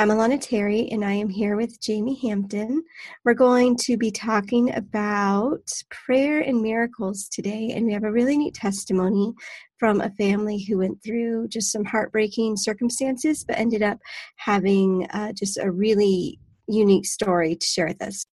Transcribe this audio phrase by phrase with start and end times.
[0.00, 2.82] I'm Alana Terry, and I am here with Jamie Hampton.
[3.22, 8.38] We're going to be talking about prayer and miracles today, and we have a really
[8.38, 9.34] neat testimony
[9.76, 13.98] from a family who went through just some heartbreaking circumstances, but ended up
[14.36, 18.24] having uh, just a really unique story to share with us.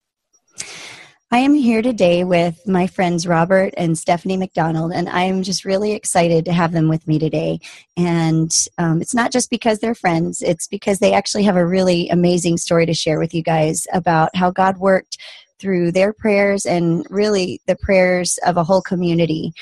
[1.32, 5.90] I am here today with my friends Robert and Stephanie McDonald, and I'm just really
[5.90, 7.58] excited to have them with me today.
[7.96, 12.08] And um, it's not just because they're friends, it's because they actually have a really
[12.10, 15.18] amazing story to share with you guys about how God worked
[15.58, 19.52] through their prayers and really the prayers of a whole community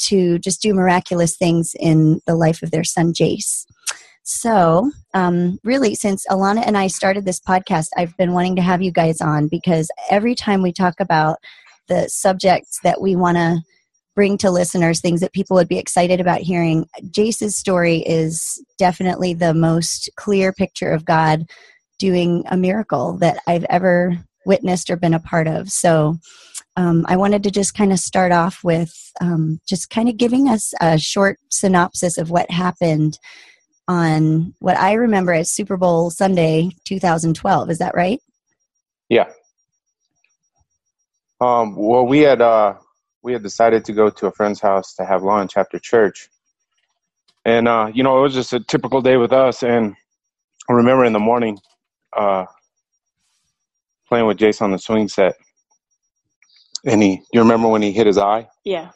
[0.00, 3.64] to just do miraculous things in the life of their son Jace.
[4.24, 8.80] So, um, really, since Alana and I started this podcast, I've been wanting to have
[8.80, 11.36] you guys on because every time we talk about
[11.88, 13.60] the subjects that we want to
[14.14, 19.34] bring to listeners, things that people would be excited about hearing, Jace's story is definitely
[19.34, 21.44] the most clear picture of God
[21.98, 25.68] doing a miracle that I've ever witnessed or been a part of.
[25.68, 26.16] So,
[26.76, 30.48] um, I wanted to just kind of start off with um, just kind of giving
[30.48, 33.18] us a short synopsis of what happened
[33.88, 37.70] on what I remember as Super Bowl Sunday 2012.
[37.70, 38.20] Is that right?
[39.08, 39.30] Yeah.
[41.40, 42.74] Um, well, we had uh,
[43.22, 46.28] we had decided to go to a friend's house to have lunch after church,
[47.44, 49.62] and uh, you know it was just a typical day with us.
[49.62, 49.94] And
[50.68, 51.58] I remember in the morning
[52.16, 52.46] uh,
[54.08, 55.34] playing with Jason on the swing set,
[56.86, 57.20] and he.
[57.32, 58.48] You remember when he hit his eye?
[58.64, 58.92] Yeah.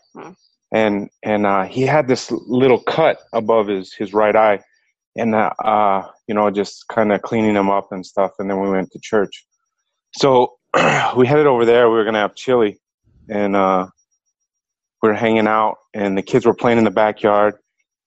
[0.72, 4.60] And and uh, he had this little cut above his his right eye,
[5.18, 8.60] and uh, uh, you know just kind of cleaning them up and stuff and then
[8.60, 9.44] we went to church.
[10.16, 10.54] So
[11.16, 12.80] we headed over there we were gonna have chili
[13.28, 13.86] and uh,
[15.02, 17.54] we were hanging out and the kids were playing in the backyard.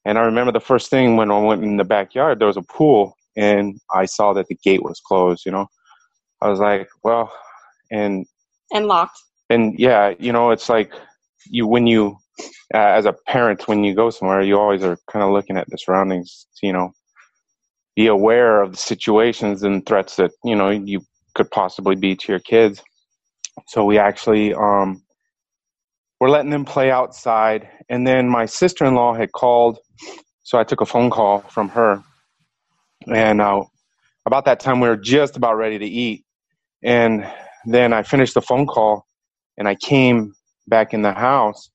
[0.06, 2.64] And i remember the first thing when i went in the backyard there was a
[2.64, 5.68] pool and i saw that the gate was closed you know?
[6.42, 7.32] I was like well
[7.92, 8.26] and
[8.74, 9.20] and locked.
[9.50, 10.92] And yeah you know it's like
[11.46, 12.18] you when you
[12.74, 15.68] uh, as a parent when you go somewhere you always are kind of looking at
[15.70, 16.92] the surroundings you know
[17.96, 21.02] be aware of the situations and threats that you know you
[21.36, 22.82] could possibly be to your kids.
[23.68, 25.04] So we actually um,
[26.20, 29.80] we're letting them play outside, and then my sister in law had called,
[30.44, 32.04] so I took a phone call from her,
[33.08, 33.64] and uh,
[34.26, 36.24] about that time we were just about ready to eat,
[36.84, 37.28] and
[37.66, 39.06] then I finished the phone call,
[39.58, 40.34] and I came
[40.68, 41.70] back in the house,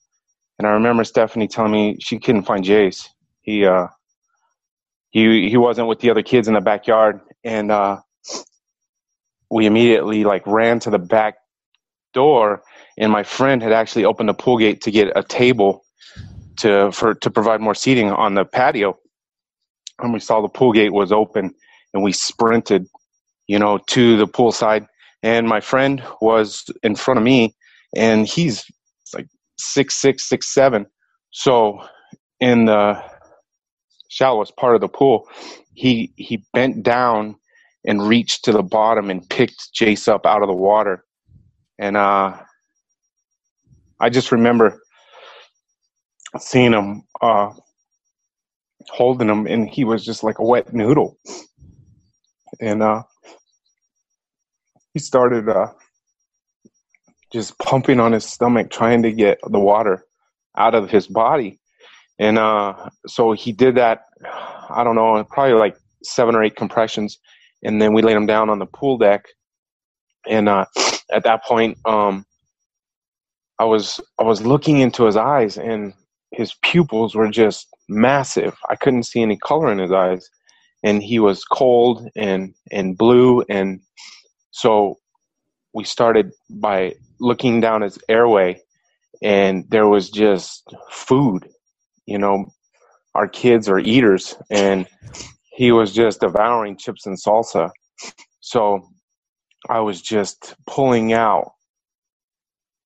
[0.59, 3.09] and I remember Stephanie telling me she couldn't find Jace.
[3.43, 3.89] He uh,
[5.17, 7.97] he he wasn't with the other kids in the backyard, and uh,
[9.51, 11.37] we immediately like ran to the back
[12.13, 12.63] door.
[12.99, 15.87] And my friend had actually opened the pool gate to get a table
[16.59, 18.99] to for to provide more seating on the patio.
[20.01, 21.55] And we saw the pool gate was open,
[21.95, 22.87] and we sprinted,
[23.47, 24.87] you know, to the pool side.
[25.23, 27.55] And my friend was in front of me,
[27.97, 28.67] and he's
[29.15, 29.29] like
[29.59, 30.85] six six six seven.
[31.31, 31.81] So
[32.39, 33.03] in the
[34.17, 35.29] shallowest part of the pool,
[35.75, 37.37] he he bent down
[37.85, 41.05] and reached to the bottom and picked Jace up out of the water.
[41.79, 42.39] And uh,
[44.01, 44.81] I just remember
[46.39, 47.53] seeing him uh,
[48.89, 51.19] holding him, and he was just like a wet noodle.
[52.61, 53.03] And uh,
[54.95, 55.73] he started uh,
[57.33, 60.07] just pumping on his stomach, trying to get the water
[60.57, 61.61] out of his body.
[62.19, 67.19] And uh, so he did that, I don't know, probably like seven or eight compressions.
[67.63, 69.25] And then we laid him down on the pool deck.
[70.29, 70.67] And uh,
[71.13, 72.25] at that point, um,
[73.59, 75.95] I was I was looking into his eyes, and
[76.33, 78.55] his pupils were just massive.
[78.69, 80.29] I couldn't see any color in his eyes,
[80.83, 83.43] and he was cold and and blue.
[83.49, 83.81] And
[84.51, 84.99] so
[85.73, 88.61] we started by looking down his airway,
[89.23, 91.49] and there was just food
[92.07, 92.47] you know,
[93.17, 94.87] our kids are eaters, and
[95.51, 97.71] he was just devouring chips and salsa.
[98.41, 98.89] So
[99.69, 101.53] I was just pulling out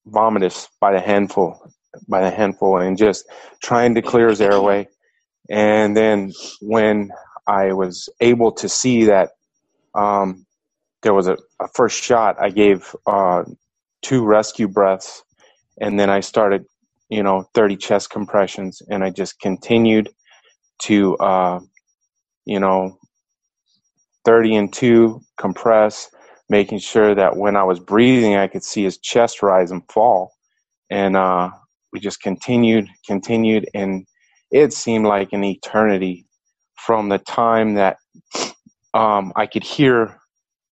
[0.07, 1.61] vomitus by the handful,
[2.09, 3.27] by the handful, and just
[3.61, 4.89] trying to clear his airway.
[5.51, 7.11] And then when
[7.49, 9.31] I was able to see that
[9.97, 10.47] um,
[11.03, 13.43] there was a, a, first shot, I gave uh,
[14.03, 15.25] two rescue breaths,
[15.81, 16.67] and then I started
[17.11, 20.09] you know 30 chest compressions and i just continued
[20.83, 21.61] to uh,
[22.47, 22.99] you know
[24.25, 26.11] 30 and 2 compress
[26.51, 30.33] making sure that when i was breathing i could see his chest rise and fall
[30.91, 31.51] and uh,
[31.93, 34.07] we just continued continued and
[34.53, 36.27] it seemed like an eternity
[36.77, 37.97] from the time that
[38.95, 40.19] um, I could hear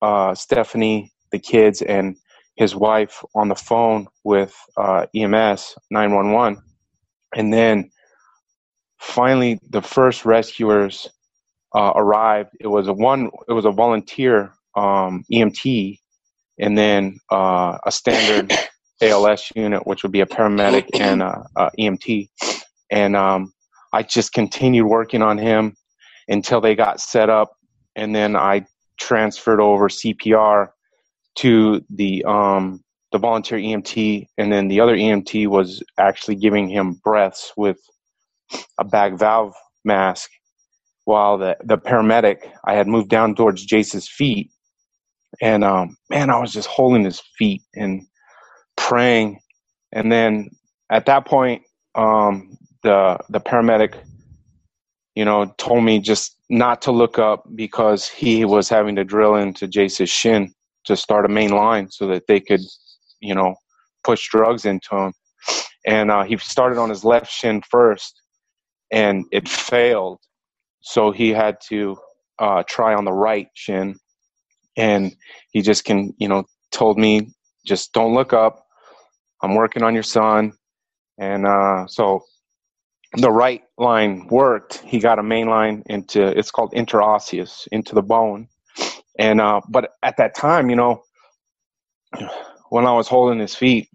[0.02, 2.16] uh, Stephanie, the kids, and
[2.56, 6.60] his wife on the phone with uh, EMS 911.
[7.36, 7.90] And then
[8.98, 11.08] finally, the first rescuers
[11.74, 12.50] uh, arrived.
[12.60, 13.30] It was a one.
[13.48, 15.98] It was a volunteer um, EMT,
[16.58, 18.52] and then uh, a standard
[19.02, 22.28] ALS unit, which would be a paramedic and a, a EMT.
[22.90, 23.52] And um,
[23.92, 25.76] I just continued working on him
[26.26, 27.52] until they got set up,
[27.96, 28.66] and then I
[28.98, 30.68] transferred over CPR
[31.36, 37.00] to the um, the volunteer EMT, and then the other EMT was actually giving him
[37.04, 37.78] breaths with
[38.78, 39.54] a bag valve
[39.84, 40.30] mask,
[41.04, 44.50] while the the paramedic I had moved down towards Jace's feet,
[45.40, 48.02] and um, man, I was just holding his feet and
[48.76, 49.40] praying,
[49.92, 50.50] and then
[50.90, 51.62] at that point,
[51.94, 53.94] um, the the paramedic,
[55.14, 59.36] you know, told me just not to look up because he was having to drill
[59.36, 60.52] into Jace's shin
[60.84, 62.60] to start a main line so that they could,
[63.20, 63.54] you know,
[64.04, 65.12] push drugs into him.
[65.86, 68.20] And uh, he started on his left shin first,
[68.92, 70.20] and it failed.
[70.82, 71.98] So he had to
[72.38, 73.98] uh, try on the right shin,
[74.76, 75.14] and
[75.52, 77.32] he just can, you know, told me
[77.66, 78.66] just don't look up.
[79.42, 80.52] I'm working on your son,
[81.18, 82.22] and uh, so
[83.16, 84.78] the right line worked.
[84.78, 88.48] He got a main line into it's called interosseous into the bone,
[89.18, 91.02] and uh, but at that time, you know,
[92.70, 93.88] when I was holding his feet,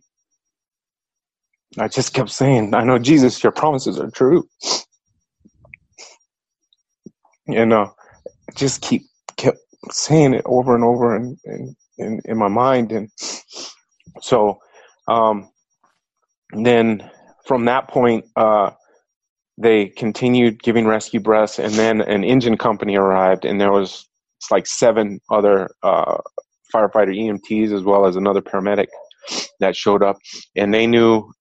[1.80, 4.48] I just kept saying, "I know Jesus, your promises are true,"
[7.48, 7.90] and uh,
[8.56, 9.04] just keep
[9.38, 9.57] kept
[9.92, 13.10] saying it over and over in in, in, in my mind, and
[14.22, 14.60] so
[15.07, 15.50] um,
[16.54, 17.10] then
[17.45, 18.25] from that point.
[18.36, 18.72] Uh,
[19.56, 24.10] they continued giving rescue breaths and then an engine company arrived and there was
[24.50, 26.18] like seven other uh,
[26.74, 28.88] firefighter EMTs as well as another paramedic
[29.60, 30.18] that showed up,
[30.56, 31.31] and they knew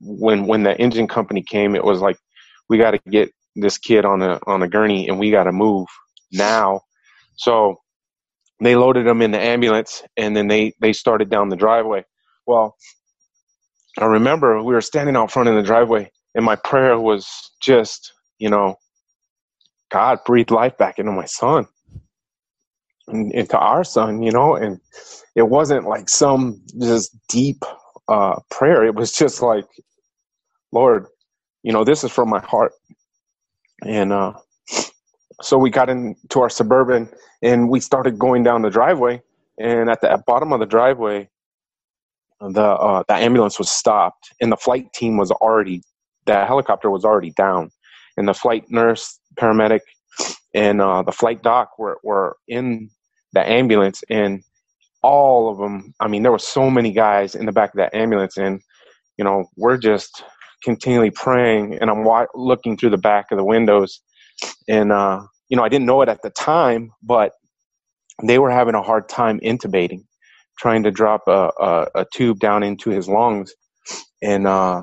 [0.00, 2.16] when when the engine company came, it was like
[2.68, 5.52] we got to get this kid on a on a gurney and we got to
[5.52, 5.88] move
[6.32, 6.82] now.
[7.36, 7.76] So
[8.62, 12.04] they loaded him in the ambulance and then they they started down the driveway.
[12.46, 12.76] Well,
[13.98, 17.28] I remember we were standing out front in the driveway and my prayer was
[17.62, 18.76] just, you know,
[19.90, 21.66] God breathe life back into my son
[23.08, 24.80] into our son, you know, and
[25.36, 27.64] it wasn't like some just deep
[28.08, 28.84] uh, prayer.
[28.84, 29.66] It was just like,
[30.72, 31.06] Lord,
[31.62, 32.72] you know, this is from my heart.
[33.86, 34.34] And uh,
[35.40, 37.08] so we got into our suburban
[37.42, 39.22] and we started going down the driveway.
[39.58, 41.28] And at the bottom of the driveway,
[42.40, 45.82] the uh, the ambulance was stopped, and the flight team was already,
[46.26, 47.70] the helicopter was already down,
[48.16, 49.80] and the flight nurse, paramedic,
[50.54, 52.90] and uh, the flight doc were, were in
[53.32, 54.42] the ambulance and
[55.02, 57.94] all of them i mean there were so many guys in the back of that
[57.94, 58.60] ambulance and
[59.16, 60.22] you know we're just
[60.64, 64.00] continually praying and i'm wa- looking through the back of the windows
[64.68, 67.32] and uh, you know i didn't know it at the time but
[68.22, 70.00] they were having a hard time intubating
[70.58, 73.54] trying to drop a, a, a tube down into his lungs
[74.22, 74.82] and uh,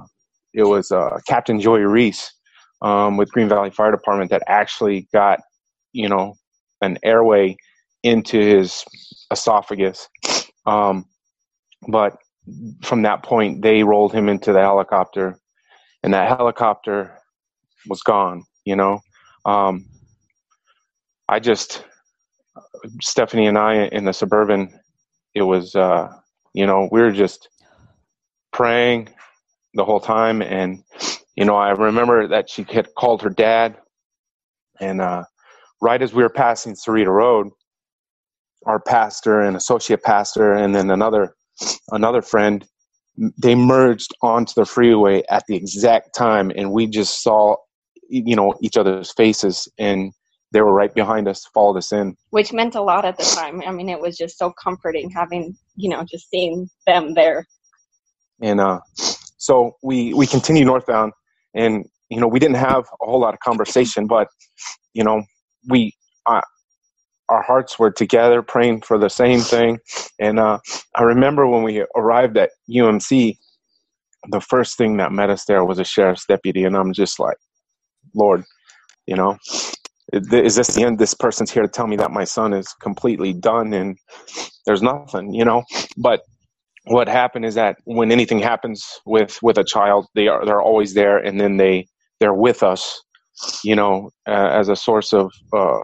[0.53, 2.31] it was uh, captain joey reese
[2.81, 5.39] um, with green valley fire department that actually got
[5.93, 6.35] you know
[6.81, 7.55] an airway
[8.03, 8.85] into his
[9.31, 10.07] esophagus.
[10.65, 11.05] Um,
[11.87, 12.17] but
[12.83, 15.39] from that point, they rolled him into the helicopter,
[16.03, 17.11] and that helicopter
[17.87, 18.43] was gone.
[18.65, 18.99] You know,
[19.45, 19.85] um,
[21.27, 21.83] I just
[23.01, 24.79] Stephanie and I in the suburban.
[25.35, 26.09] It was, uh,
[26.53, 27.49] you know, we were just
[28.51, 29.09] praying
[29.75, 30.83] the whole time, and
[31.35, 33.77] you know, I remember that she had called her dad,
[34.79, 35.23] and uh,
[35.81, 37.49] right as we were passing Sarita Road,
[38.65, 41.35] our pastor and associate pastor and then another
[41.91, 42.65] another friend
[43.37, 47.55] they merged onto the freeway at the exact time and we just saw
[48.09, 50.11] you know each other's faces and
[50.51, 52.15] they were right behind us followed us in.
[52.31, 53.61] Which meant a lot at the time.
[53.67, 57.45] I mean it was just so comforting having you know just seeing them there.
[58.41, 58.79] And uh
[59.37, 61.13] so we we continued northbound
[61.55, 64.27] and you know we didn't have a whole lot of conversation but
[64.93, 65.23] you know
[65.69, 65.93] we
[66.25, 66.41] uh,
[67.29, 69.79] our hearts were together praying for the same thing.
[70.19, 70.59] And uh,
[70.95, 73.37] I remember when we arrived at UMC,
[74.31, 77.37] the first thing that met us there was a sheriff's deputy, and I'm just like,
[78.15, 78.43] Lord,
[79.07, 79.37] you know,
[80.13, 80.99] is this the end?
[80.99, 83.97] This person's here to tell me that my son is completely done and
[84.65, 85.63] there's nothing, you know.
[85.97, 86.21] But
[86.85, 90.93] what happened is that when anything happens with with a child, they are they're always
[90.93, 91.87] there, and then they
[92.19, 93.01] they're with us
[93.63, 95.31] you know, uh, as a source of.
[95.53, 95.79] Uh,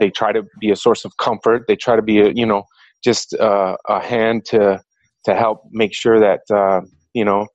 [0.00, 1.66] they try to be a source of comfort.
[1.68, 2.64] They try to be a, you know,
[3.04, 4.80] just uh, a hand to
[5.24, 6.80] to help make sure that uh,
[7.14, 7.46] you know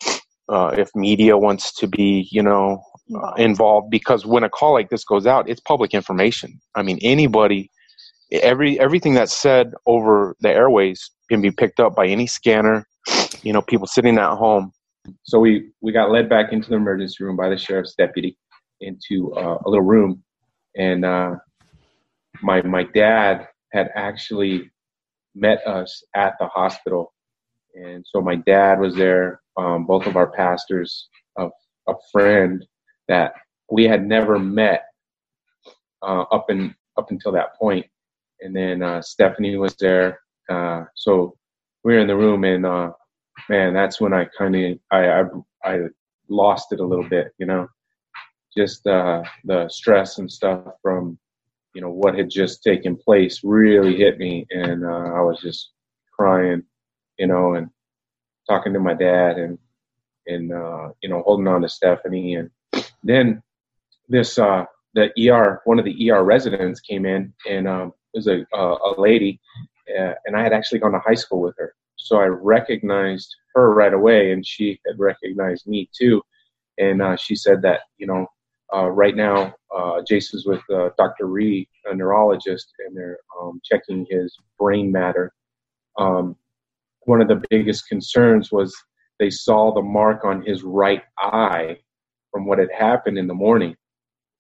[0.50, 2.82] uh, if media wants to be you know
[3.16, 6.60] uh, involved because when a call like this goes out, it's public information.
[6.76, 7.70] I mean, anybody,
[8.32, 12.86] every everything that's said over the airways can be picked up by any scanner.
[13.42, 14.72] You know, people sitting at home.
[15.24, 18.38] So we we got led back into the emergency room by the sheriff's deputy
[18.82, 20.24] into uh, a little room,
[20.78, 21.36] and uh,
[22.44, 24.72] my my dad had actually
[25.36, 27.14] met us at the hospital,
[27.76, 29.42] and so my dad was there.
[29.58, 31.50] Um, both of our pastors, a,
[31.88, 32.66] a friend
[33.10, 33.34] that
[33.72, 34.84] we had never met
[36.04, 37.86] uh, up and up until that point,
[38.42, 40.20] and then uh, Stephanie was there.
[40.50, 41.36] Uh, so
[41.84, 42.92] we were in the room, and uh,
[43.50, 45.24] man, that's when I kind of I, I,
[45.66, 45.80] I
[46.30, 47.68] lost it a little bit, you know,
[48.56, 51.18] just uh, the stress and stuff from
[51.74, 55.72] you know what had just taken place really hit me, and uh, I was just
[56.12, 56.64] crying,
[57.18, 57.70] you know, and
[58.50, 59.58] talking to my dad and
[60.28, 62.50] and uh, you know holding on to Stephanie, and
[63.04, 63.42] then
[64.10, 68.28] this uh, the ER one of the ER residents came in, and um, it was
[68.28, 69.40] a a lady,
[69.98, 73.74] uh, and I had actually gone to high school with her, so I recognized her
[73.74, 76.22] right away, and she had recognized me too,
[76.78, 78.28] and uh, she said that you know
[78.74, 81.28] uh, right now, uh, Jason's with uh, Dr.
[81.28, 85.34] Ree, a neurologist, and they're um, checking his brain matter.
[85.98, 86.36] Um,
[87.02, 88.74] one of the biggest concerns was
[89.20, 91.78] they saw the mark on his right eye
[92.32, 93.76] from what had happened in the morning.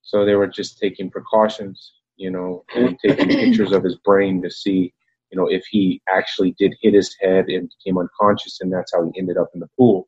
[0.01, 4.49] So they were just taking precautions, you know, and taking pictures of his brain to
[4.49, 4.93] see,
[5.31, 9.03] you know, if he actually did hit his head and became unconscious, and that's how
[9.03, 10.07] he ended up in the pool.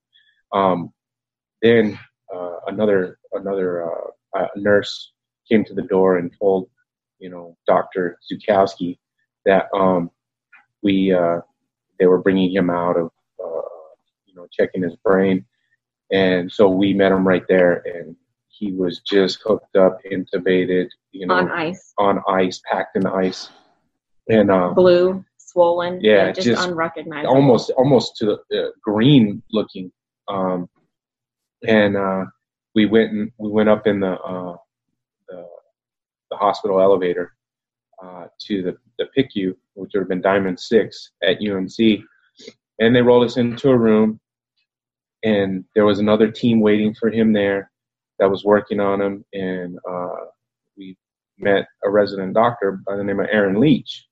[0.53, 0.93] Um,
[1.61, 1.99] then
[2.33, 4.09] uh, another another uh,
[4.55, 5.11] nurse
[5.49, 6.69] came to the door and told
[7.19, 8.19] you know Dr.
[8.31, 8.97] Zukowski
[9.45, 10.11] that um,
[10.81, 11.39] we uh,
[11.99, 13.11] they were bringing him out of
[13.43, 13.61] uh,
[14.25, 15.45] you know checking his brain,
[16.11, 18.15] and so we met him right there, and
[18.49, 23.49] he was just hooked up, intubated, you know, on ice, on ice, packed in ice,
[24.29, 29.91] and uh, blue, swollen, yeah, just, just unrecognizable, almost almost to the uh, green looking.
[30.27, 30.69] Um,
[31.65, 32.25] and uh,
[32.75, 34.55] we went and we went up in the uh,
[35.27, 35.47] the,
[36.31, 37.33] the, hospital elevator
[38.01, 42.03] uh, to the the PICU, which would have been Diamond Six at UMC,
[42.79, 44.19] and they rolled us into a room,
[45.23, 47.71] and there was another team waiting for him there
[48.19, 50.25] that was working on him, and uh,
[50.77, 50.97] we
[51.37, 54.07] met a resident doctor by the name of Aaron Leach,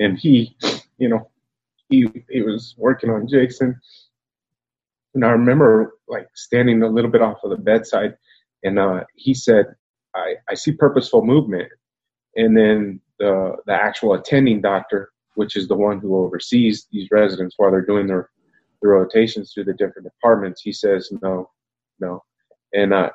[0.00, 0.56] and he,
[0.98, 1.30] you know,
[1.88, 3.80] he he was working on Jason
[5.18, 8.16] and I remember like standing a little bit off of the bedside,
[8.62, 9.66] and uh, he said,
[10.14, 11.68] I, "I see purposeful movement."
[12.36, 17.56] And then the the actual attending doctor, which is the one who oversees these residents
[17.56, 18.30] while they're doing their
[18.80, 21.50] their rotations through the different departments, he says, "No,
[21.98, 22.22] no."
[22.72, 23.10] And uh,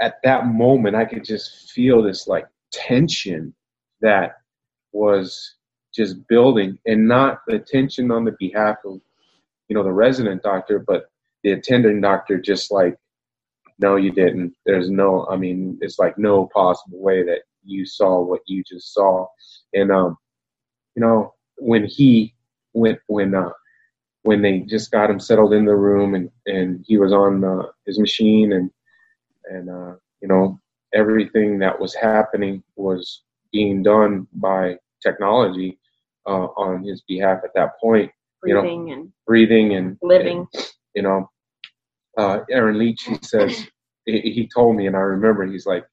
[0.00, 3.54] at that moment, I could just feel this like tension
[4.00, 4.36] that
[4.92, 5.56] was
[5.94, 8.98] just building, and not the tension on the behalf of
[9.68, 11.10] you know the resident doctor, but
[11.42, 12.96] the attending doctor just like,
[13.78, 14.54] no, you didn't.
[14.66, 18.92] There's no, I mean, it's like no possible way that you saw what you just
[18.92, 19.26] saw.
[19.72, 20.16] And, um,
[20.94, 22.34] you know, when he
[22.72, 23.50] went, when, uh,
[24.22, 27.66] when they just got him settled in the room and, and he was on uh,
[27.86, 28.70] his machine and,
[29.44, 30.60] and, uh, you know,
[30.92, 35.78] everything that was happening was being done by technology
[36.26, 38.10] uh, on his behalf at that point.
[38.42, 40.46] Breathing you know, and breathing and living.
[40.52, 40.67] And,
[40.98, 41.30] you know,
[42.16, 43.68] uh, Aaron Leach, he says,
[44.04, 45.86] he, told me, and I remember, he's like,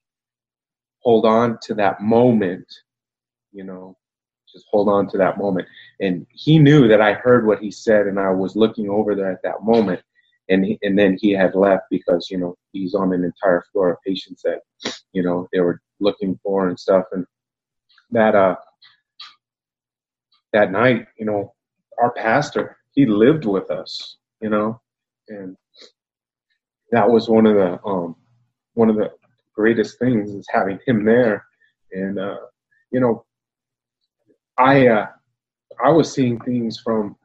[1.03, 2.65] hold on to that moment,
[3.51, 3.95] you know,
[4.51, 5.67] just hold on to that moment.
[6.01, 9.31] And he knew that I heard what he said, and I was looking over there
[9.31, 10.01] at that moment.
[10.50, 13.91] And he, and then he had left because you know he's on an entire floor
[13.91, 14.59] of patients that
[15.12, 17.05] you know they were looking for and stuff.
[17.12, 17.25] And
[18.12, 18.55] that uh
[20.53, 21.53] that night, you know,
[22.00, 24.81] our pastor he lived with us, you know,
[25.29, 25.55] and
[26.91, 28.15] that was one of the um,
[28.74, 29.12] one of the
[29.53, 31.46] greatest things is having him there,
[31.91, 32.38] and uh,
[32.91, 33.25] you know,
[34.58, 35.08] I uh,
[35.84, 37.15] I was seeing things from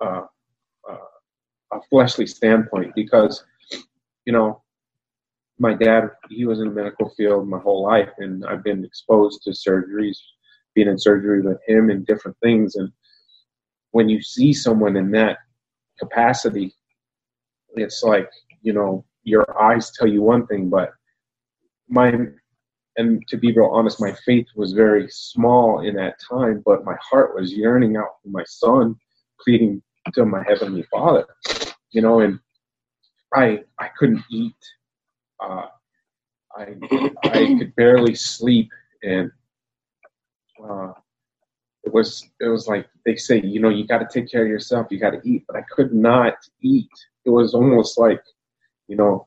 [0.00, 0.22] uh,
[0.88, 0.96] uh,
[1.72, 3.44] a fleshly standpoint because
[4.24, 4.62] you know
[5.58, 9.42] my dad he was in the medical field my whole life and I've been exposed
[9.42, 10.16] to surgeries,
[10.74, 12.76] being in surgery with him and different things.
[12.76, 12.92] And
[13.90, 15.38] when you see someone in that
[15.98, 16.74] capacity
[17.74, 18.30] it's like
[18.62, 20.90] you know your eyes tell you one thing but
[21.88, 22.12] my
[22.98, 26.96] and to be real honest, my faith was very small in that time, but my
[27.00, 28.96] heart was yearning out for my son,
[29.40, 29.80] pleading
[30.14, 31.24] to my heavenly Father,
[31.92, 32.40] you know, and
[33.34, 34.56] I I couldn't eat,
[35.40, 35.66] uh,
[36.56, 36.74] I
[37.22, 38.70] I could barely sleep,
[39.04, 39.30] and
[40.62, 40.92] uh,
[41.84, 44.48] it was it was like they say, you know, you got to take care of
[44.48, 46.90] yourself, you got to eat, but I could not eat.
[47.24, 48.22] It was almost like,
[48.88, 49.26] you know,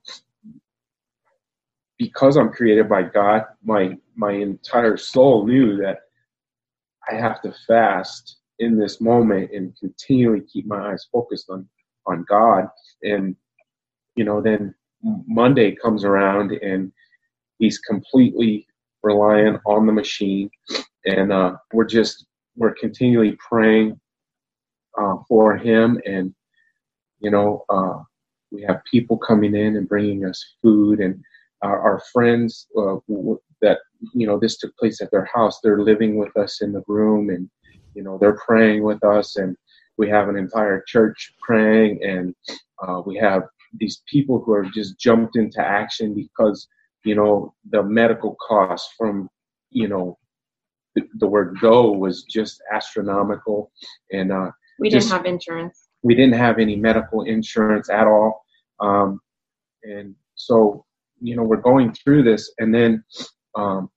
[1.98, 6.00] because I'm created by God, my my entire soul knew that
[7.10, 11.67] I have to fast in this moment and continually keep my eyes focused on
[12.05, 12.67] on God.
[13.03, 13.36] And
[14.15, 16.91] you know, then Monday comes around and
[17.60, 18.67] he's completely
[19.03, 20.50] reliant on the machine,
[21.05, 24.00] and uh, we're just we're continually praying
[25.00, 26.34] uh, for him, and
[27.20, 28.00] you know, uh,
[28.51, 31.22] we have people coming in and bringing us food and
[31.62, 32.96] our, our friends uh,
[33.62, 33.79] that
[34.13, 37.29] you know this took place at their house they're living with us in the room
[37.29, 37.50] and
[37.93, 39.55] you know they're praying with us and
[39.98, 42.36] we have an entire church praying and
[42.81, 43.43] uh, we have
[43.79, 46.67] these people who have just jumped into action because
[47.05, 49.29] you know the medical costs from
[49.70, 50.17] you know
[50.96, 53.72] the, the word go was just astronomical
[54.12, 58.44] and uh, we didn't have insurance we didn't have any medical insurance at all
[58.80, 59.20] um,
[59.84, 60.86] and so
[61.22, 63.04] you know, we're going through this, and then
[63.56, 63.90] um,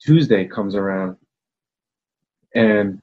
[0.00, 1.16] Tuesday comes around,
[2.54, 3.00] and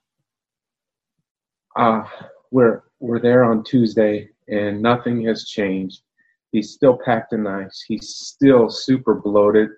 [1.76, 2.04] uh,
[2.52, 6.02] we're we're there on Tuesday, and nothing has changed.
[6.52, 7.84] He's still packed in ice.
[7.88, 9.70] He's still super bloated.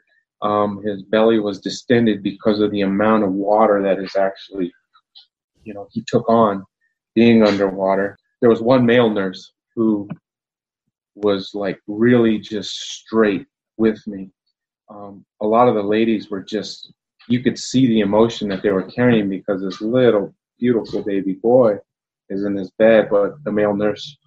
[0.41, 4.74] Um, his belly was distended because of the amount of water that is actually,
[5.63, 6.65] you know, he took on
[7.13, 8.17] being underwater.
[8.39, 10.10] There was one male nurse who
[11.15, 13.45] was like really just straight
[13.77, 14.31] with me.
[14.89, 16.91] Um, a lot of the ladies were just,
[17.27, 21.77] you could see the emotion that they were carrying because this little beautiful baby boy
[22.30, 24.17] is in his bed, but the male nurse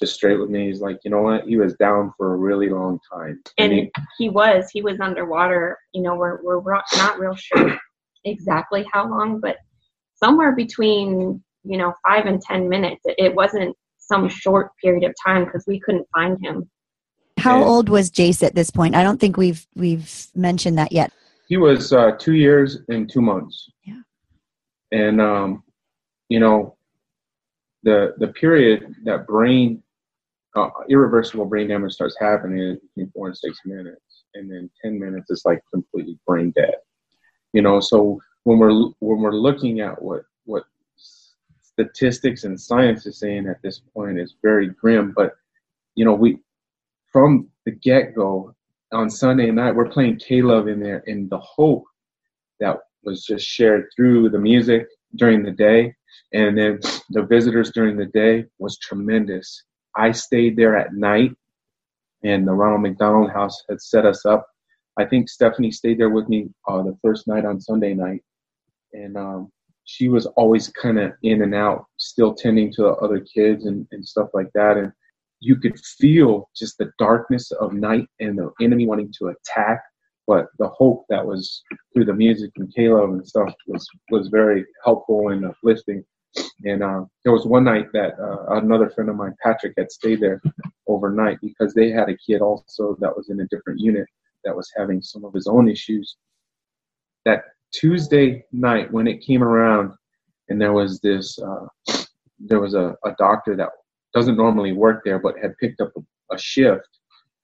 [0.00, 0.66] just straight with me.
[0.66, 1.44] He's like, you know what?
[1.44, 3.40] He was down for a really long time.
[3.58, 5.78] And he, he was, he was underwater.
[5.92, 6.62] You know, we're, we're
[6.96, 7.78] not real sure
[8.24, 9.56] exactly how long, but
[10.14, 13.02] somewhere between, you know, five and 10 minutes.
[13.04, 16.68] It wasn't some short period of time because we couldn't find him.
[17.38, 18.94] How and old was Jace at this point?
[18.94, 21.12] I don't think we've we've mentioned that yet.
[21.48, 23.70] He was uh, two years and two months.
[23.84, 24.02] Yeah.
[24.92, 25.64] And um,
[26.28, 26.76] you know,
[27.82, 29.81] the the period that brain
[30.54, 35.30] uh, irreversible brain damage starts happening in four and six minutes, and then ten minutes
[35.30, 36.74] is like completely brain dead.
[37.52, 40.64] You know, so when we're when we're looking at what what
[41.62, 45.12] statistics and science is saying at this point is very grim.
[45.16, 45.32] But
[45.94, 46.38] you know, we
[47.12, 48.54] from the get go
[48.92, 51.84] on Sunday night we're playing K-Love in there, and the hope
[52.60, 54.86] that was just shared through the music
[55.16, 55.94] during the day,
[56.32, 56.78] and then
[57.10, 59.64] the visitors during the day was tremendous.
[59.96, 61.32] I stayed there at night,
[62.24, 64.46] and the Ronald McDonald House had set us up.
[64.98, 68.22] I think Stephanie stayed there with me uh, the first night on Sunday night,
[68.92, 69.50] and um,
[69.84, 74.06] she was always kind of in and out, still tending to other kids and, and
[74.06, 74.76] stuff like that.
[74.76, 74.92] And
[75.40, 79.82] you could feel just the darkness of night and the enemy wanting to attack.
[80.26, 84.64] But the hope that was through the music and K-Love and stuff was, was very
[84.84, 86.04] helpful and uplifting.
[86.64, 90.20] And uh, there was one night that uh, another friend of mine, Patrick, had stayed
[90.20, 90.40] there
[90.86, 94.06] overnight because they had a kid also that was in a different unit
[94.44, 96.16] that was having some of his own issues.
[97.24, 99.92] That Tuesday night when it came around,
[100.48, 101.66] and there was this, uh,
[102.38, 103.70] there was a, a doctor that
[104.14, 106.86] doesn't normally work there, but had picked up a, a shift,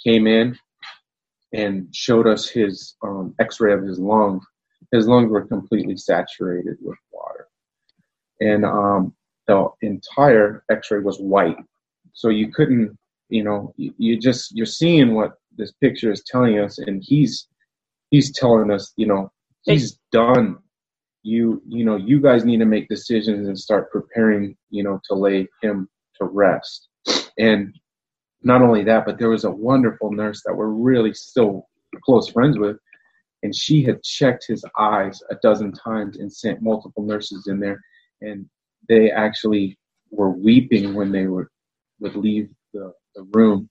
[0.05, 0.57] came in
[1.53, 4.45] and showed us his um, X-ray of his lungs.
[4.93, 7.48] His lungs were completely saturated with water,
[8.41, 9.15] and um,
[9.47, 11.57] the entire X-ray was white.
[12.13, 12.97] So you couldn't,
[13.29, 17.49] you know, you, you just you're seeing what this picture is telling us, and he's
[18.11, 19.31] he's telling us, you know,
[19.63, 20.59] he's done.
[21.23, 25.15] You you know you guys need to make decisions and start preparing you know to
[25.15, 26.89] lay him to rest.
[27.39, 27.75] And
[28.43, 31.69] not only that but there was a wonderful nurse that we're really still
[32.05, 32.77] close friends with
[33.43, 37.81] and she had checked his eyes a dozen times and sent multiple nurses in there
[38.23, 38.47] and
[38.89, 39.79] they actually
[40.11, 41.47] were weeping when they would
[42.01, 43.69] would leave the, the room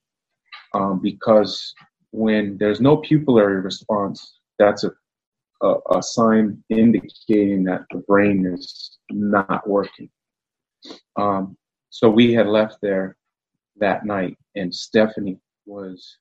[0.74, 1.74] um, because
[2.12, 4.92] when there's no pupillary response that's a
[5.62, 10.10] a, a sign indicating that the brain is not working.
[11.16, 11.58] Um,
[11.90, 13.18] so we had left there
[13.78, 16.18] that night, and Stephanie was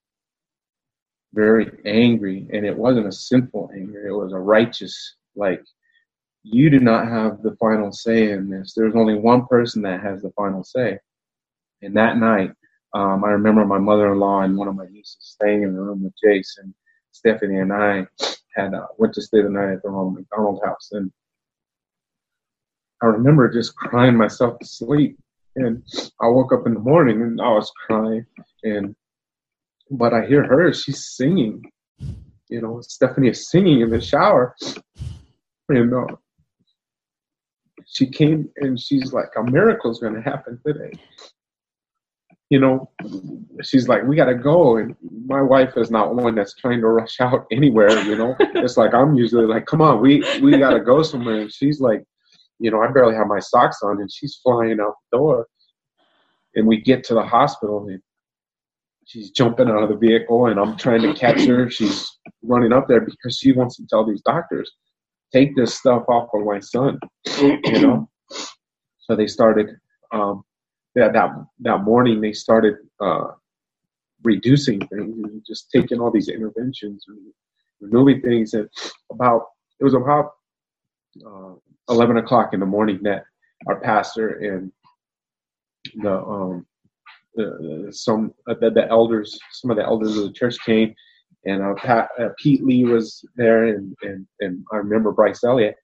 [1.35, 5.63] very angry, and it wasn't a sinful anger; it was a righteous, like,
[6.49, 8.73] you do not have the final say in this.
[8.73, 10.99] There's only one person that has the final say.
[11.83, 12.53] And that night,
[12.95, 16.15] um, I remember my mother-in-law and one of my nieces staying in the room with
[16.23, 16.73] Jason,
[17.11, 18.07] Stephanie, and I
[18.55, 21.11] had uh, went to stay the night at the Ronald McDonald House, and
[23.03, 25.19] I remember just crying myself to sleep.
[25.57, 25.83] And
[26.21, 28.25] I woke up in the morning and I was crying,
[28.63, 28.95] and
[29.91, 31.71] but I hear her, she's singing.
[32.49, 34.55] You know, Stephanie is singing in the shower,
[35.69, 36.07] and uh,
[37.87, 40.93] she came and she's like, a miracle's going to happen today.
[42.51, 42.91] You know,
[43.63, 44.77] she's like, we got to go.
[44.77, 44.95] And
[45.27, 47.99] my wife is not one that's trying to rush out anywhere.
[48.03, 51.41] You know, it's like I'm usually like, come on, we we got to go somewhere.
[51.41, 52.05] And she's like,
[52.59, 55.47] you know, I barely have my socks on, and she's flying out the door.
[56.55, 58.01] And we get to the hospital, and
[59.07, 61.69] she's jumping out of the vehicle, and I'm trying to catch her.
[61.69, 62.09] She's
[62.43, 64.71] running up there because she wants to tell these doctors,
[65.33, 66.99] take this stuff off of my son,
[67.41, 68.09] you know.
[69.09, 69.69] So they started.
[70.11, 70.43] Um,
[70.97, 73.29] yeah, that that morning they started uh,
[74.25, 77.19] reducing things and just taking all these interventions and
[77.81, 78.55] removing things.
[78.55, 78.69] And
[79.13, 79.43] about
[79.79, 80.33] it was about
[81.25, 81.55] uh,
[81.89, 83.25] 11 o'clock in the morning that
[83.67, 84.73] our pastor and
[86.03, 86.67] the um
[87.35, 90.95] the, some uh, the, the elders some of the elders of the church came
[91.47, 95.77] and uh, Pat, uh, Pete Lee was there and, and and I remember Bryce Elliott.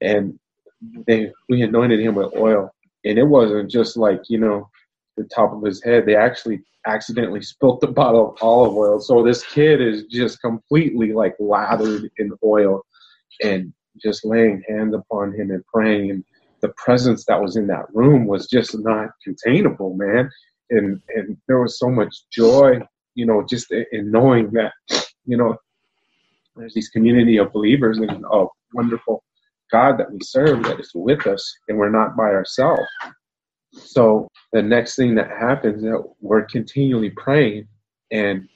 [0.00, 0.38] And
[1.06, 2.70] they we anointed him with oil.
[3.04, 4.68] And it wasn't just like you know
[5.16, 6.06] the top of his head.
[6.06, 9.00] They actually accidentally spilt the bottle of olive oil.
[9.00, 12.82] So this kid is just completely like lathered in oil
[13.42, 13.72] and
[14.02, 16.10] just laying hands upon him and praying.
[16.10, 16.24] And
[16.62, 20.30] the presence that was in that room was just not containable man.
[20.70, 22.80] And and there was so much joy
[23.14, 24.72] you know just in knowing that
[25.26, 25.56] you know
[26.56, 29.22] there's this community of believers and a wonderful
[29.70, 32.86] god that we serve that is with us and we're not by ourselves.
[33.72, 37.66] So the next thing that happens that we're continually praying.
[38.10, 38.48] And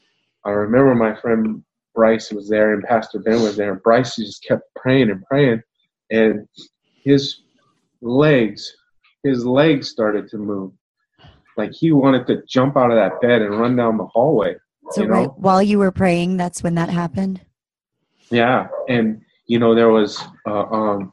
[0.45, 1.65] i remember my friend
[1.95, 5.63] Bryce was there and Pastor Ben was there, and Bryce just kept praying and praying,
[6.11, 6.47] and
[7.03, 7.41] his
[8.03, 8.77] legs,
[9.25, 10.73] his legs started to move,
[11.57, 14.57] like he wanted to jump out of that bed and run down the hallway.
[14.91, 15.15] So you know?
[15.15, 17.41] right while you were praying, that's when that happened.
[18.31, 21.13] Yeah, and you know there was uh, um,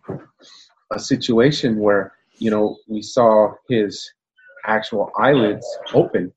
[0.92, 4.12] a situation where you know we saw his
[4.66, 6.32] actual eyelids open,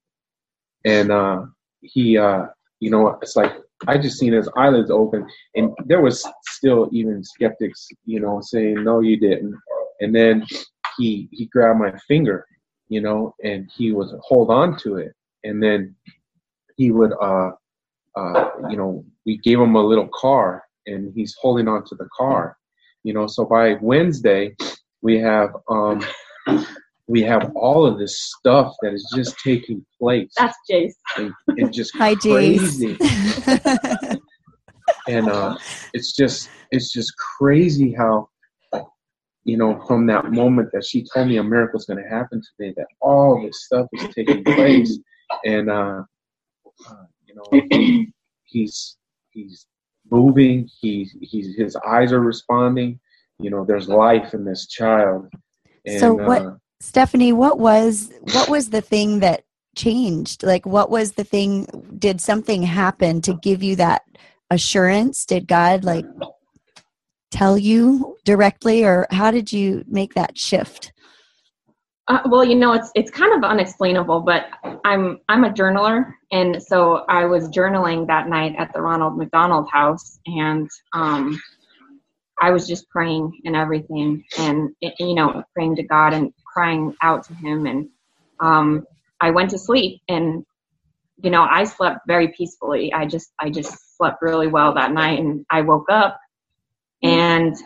[0.84, 1.42] and uh,
[1.80, 2.46] he, uh,
[2.80, 3.52] you know, it's like
[3.86, 8.82] I just seen his eyelids open, and there was still even skeptics, you know, saying
[8.82, 9.54] no, you didn't.
[10.00, 10.44] And then
[10.98, 12.46] he he grabbed my finger,
[12.88, 15.12] you know, and he was hold on to it,
[15.44, 15.94] and then
[16.76, 17.50] he would, uh,
[18.16, 22.08] uh, you know, we gave him a little car, and he's holding on to the
[22.16, 22.56] car,
[23.02, 23.26] you know.
[23.26, 24.54] So by Wednesday,
[25.02, 26.04] we have um,
[27.08, 30.32] we have all of this stuff that is just taking place.
[30.36, 30.94] That's Jace.
[31.16, 32.96] And, and just Hi, crazy.
[35.08, 35.56] and uh,
[35.92, 38.28] it's just it's just crazy how
[39.46, 42.42] you know from that moment that she told me a miracle is going to happen
[42.42, 44.98] today that all this stuff is taking place
[45.44, 46.02] and uh,
[46.88, 48.04] uh, you know
[48.44, 48.96] he's
[49.30, 49.66] he's
[50.10, 53.00] moving he's he's his eyes are responding
[53.38, 55.26] you know there's life in this child
[55.84, 59.44] and, so what uh, Stephanie, what was what was the thing that
[59.76, 60.42] changed?
[60.42, 61.66] Like what was the thing
[61.98, 64.02] did something happen to give you that
[64.50, 65.24] assurance?
[65.24, 66.04] Did God like
[67.36, 70.92] tell you directly or how did you make that shift?
[72.08, 74.46] Uh, well, you know, it's it's kind of unexplainable, but
[74.84, 79.68] I'm I'm a journaler, and so I was journaling that night at the Ronald McDonald
[79.72, 81.40] House, and um,
[82.40, 87.22] I was just praying and everything, and you know, praying to God and crying out
[87.24, 87.86] to him and
[88.40, 88.86] um,
[89.20, 90.42] i went to sleep and
[91.22, 95.18] you know i slept very peacefully i just i just slept really well that night
[95.18, 96.18] and i woke up
[97.04, 97.18] Mm-hmm.
[97.18, 97.56] and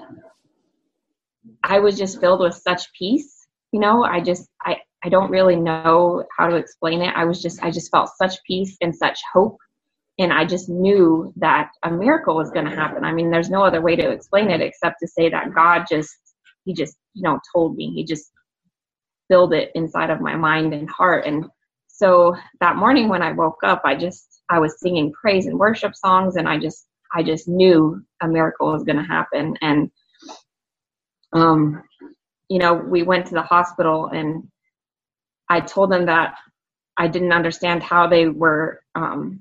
[1.63, 5.57] i was just filled with such peace you know i just i i don't really
[5.57, 7.15] know how to explain it.
[7.15, 9.57] I was just i just felt such peace and such hope.
[10.19, 13.05] And i just knew that a miracle was going to happen.
[13.05, 16.11] I mean there's no other way to explain it except to say that god just
[16.65, 17.93] he just you know told me.
[17.95, 18.31] He just
[19.29, 21.25] filled it inside of my mind and heart.
[21.27, 21.47] And
[21.87, 25.95] so that morning when I woke up, I just I was singing praise and worship
[25.95, 29.57] songs, and I just I just knew a miracle was going to happen.
[29.61, 29.91] And
[31.33, 31.83] um,
[32.49, 34.49] you know, we went to the hospital, and
[35.49, 36.35] I told them that
[36.97, 39.41] I didn't understand how they were um,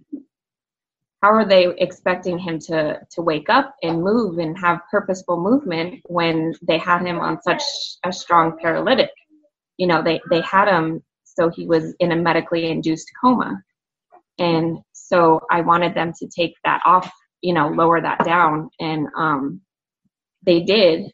[1.21, 6.01] how are they expecting him to to wake up and move and have purposeful movement
[6.05, 7.61] when they had him on such
[8.05, 9.09] a strong paralytic
[9.77, 13.61] you know they they had him so he was in a medically induced coma
[14.39, 19.07] and so i wanted them to take that off you know lower that down and
[19.17, 19.61] um
[20.45, 21.11] they did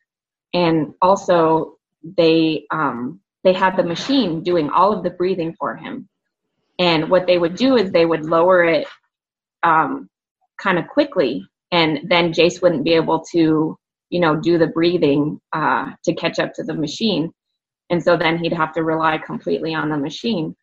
[0.53, 1.77] and also
[2.17, 6.07] they um they had the machine doing all of the breathing for him
[6.79, 8.87] and what they would do is they would lower it
[9.63, 10.09] um,
[10.57, 13.77] kind of quickly, and then Jace wouldn't be able to,
[14.09, 17.33] you know, do the breathing uh, to catch up to the machine.
[17.89, 20.55] And so then he'd have to rely completely on the machine.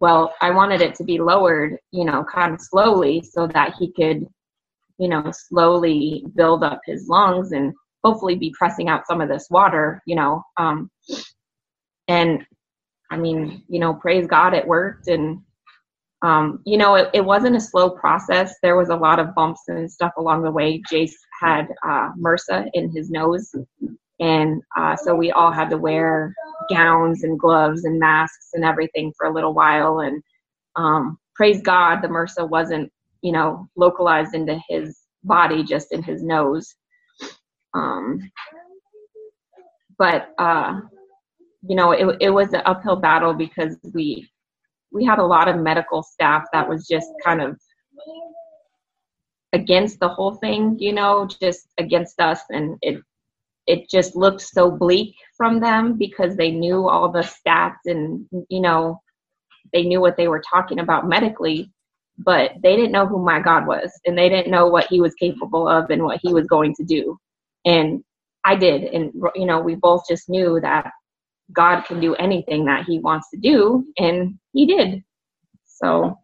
[0.00, 3.92] Well, I wanted it to be lowered, you know, kind of slowly so that he
[3.92, 4.26] could,
[4.98, 7.72] you know, slowly build up his lungs and
[8.04, 10.42] hopefully be pressing out some of this water, you know.
[10.56, 10.90] Um,
[12.08, 12.44] and
[13.10, 15.08] I mean, you know, praise God, it worked.
[15.08, 15.40] And,
[16.22, 18.54] um, you know, it, it wasn't a slow process.
[18.62, 20.82] There was a lot of bumps and stuff along the way.
[20.90, 23.54] Jace had uh, MRSA in his nose.
[24.20, 26.34] And uh, so we all had to wear
[26.70, 30.00] gowns and gloves and masks and everything for a little while.
[30.00, 30.22] And
[30.76, 32.90] um, praise God, the MRSA wasn't,
[33.24, 36.74] you know, localized into his body, just in his nose.
[37.72, 38.20] Um,
[39.98, 40.80] but uh,
[41.66, 44.28] you know, it, it was an uphill battle because we
[44.92, 47.58] we had a lot of medical staff that was just kind of
[49.54, 53.00] against the whole thing, you know, just against us, and it
[53.66, 58.60] it just looked so bleak from them because they knew all the stats and you
[58.60, 59.00] know
[59.72, 61.70] they knew what they were talking about medically
[62.18, 65.14] but they didn't know who my god was and they didn't know what he was
[65.14, 67.18] capable of and what he was going to do
[67.64, 68.02] and
[68.44, 70.90] i did and you know we both just knew that
[71.52, 75.02] God can do anything that he wants to do and he did.
[75.66, 76.18] So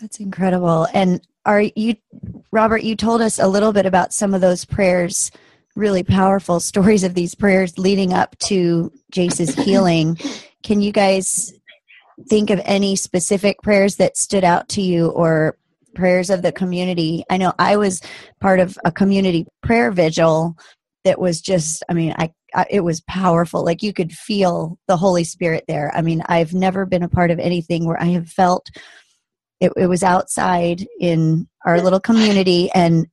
[0.00, 0.86] that's incredible.
[0.92, 1.96] And are you
[2.50, 5.30] Robert, you told us a little bit about some of those prayers,
[5.74, 10.18] really powerful stories of these prayers leading up to Jace's healing.
[10.62, 11.52] Can you guys
[12.28, 15.56] think of any specific prayers that stood out to you or
[15.94, 17.24] prayers of the community?
[17.30, 18.00] I know I was
[18.40, 20.56] part of a community prayer vigil
[21.04, 23.64] that was just i mean I, I, it was powerful.
[23.64, 25.92] Like you could feel the holy spirit there.
[25.94, 28.70] I mean i've never been a part of anything where i have felt
[29.60, 33.06] it, it was outside in our little community and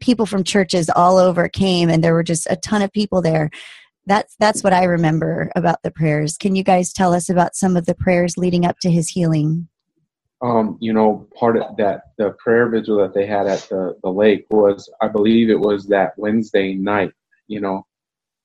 [0.00, 3.50] people from churches all over came and there were just a ton of people there
[4.10, 6.36] that's that's what i remember about the prayers.
[6.36, 9.68] Can you guys tell us about some of the prayers leading up to his healing?
[10.42, 14.10] Um, you know, part of that the prayer vigil that they had at the, the
[14.10, 17.12] lake was, I believe it was that Wednesday night,
[17.46, 17.86] you know,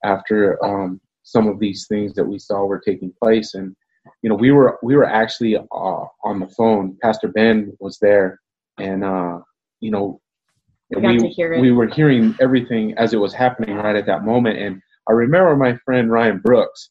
[0.03, 3.75] after um, some of these things that we saw were taking place, and
[4.21, 6.97] you know, we were we were actually uh, on the phone.
[7.01, 8.41] Pastor Ben was there,
[8.77, 9.39] and uh,
[9.79, 10.19] you know,
[10.89, 14.59] we, we, we were hearing everything as it was happening right at that moment.
[14.59, 16.89] And I remember my friend Ryan Brooks,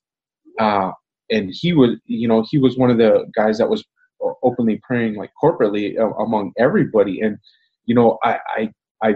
[0.61, 0.93] uh,
[1.31, 3.85] and he was, you know, he was one of the guys that was
[4.43, 7.21] openly praying like corporately uh, among everybody.
[7.21, 7.39] And
[7.87, 8.71] you know i i
[9.03, 9.15] i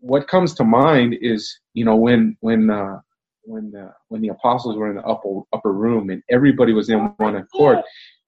[0.00, 2.98] what comes to mind is you know when when uh
[3.44, 7.00] when the when the apostles were in the upper upper room and everybody was in
[7.18, 7.78] one accord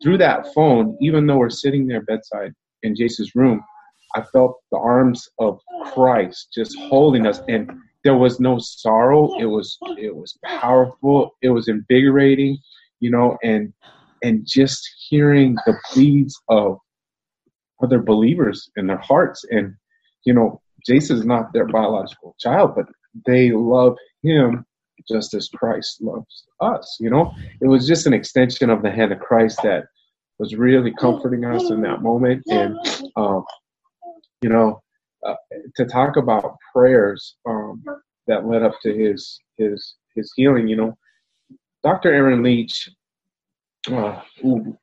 [0.03, 2.53] through that phone even though we're sitting there bedside
[2.85, 3.63] in Jace's room
[4.17, 5.61] i felt the arms of
[5.93, 7.41] christ just holding us.
[7.49, 7.71] And
[8.07, 12.57] there was no sorrow it was it was powerful it was invigorating
[13.01, 13.73] you know and
[14.23, 16.79] and just hearing the pleas of
[17.83, 19.45] other believers in their hearts.
[19.51, 19.75] And,
[20.25, 22.87] you know, Jason is not their biological child, but
[23.27, 24.65] they love him
[25.09, 26.97] just as Christ loves us.
[27.01, 29.85] You know, it was just an extension of the hand of Christ that
[30.39, 32.43] was really comforting us in that moment.
[32.49, 32.77] And,
[33.17, 33.45] um,
[34.43, 34.83] you know,
[35.25, 35.35] uh,
[35.77, 37.83] to talk about prayers um,
[38.27, 40.97] that led up to his his his healing, you know,
[41.83, 42.13] Dr.
[42.13, 42.89] Aaron Leach
[43.93, 44.21] uh,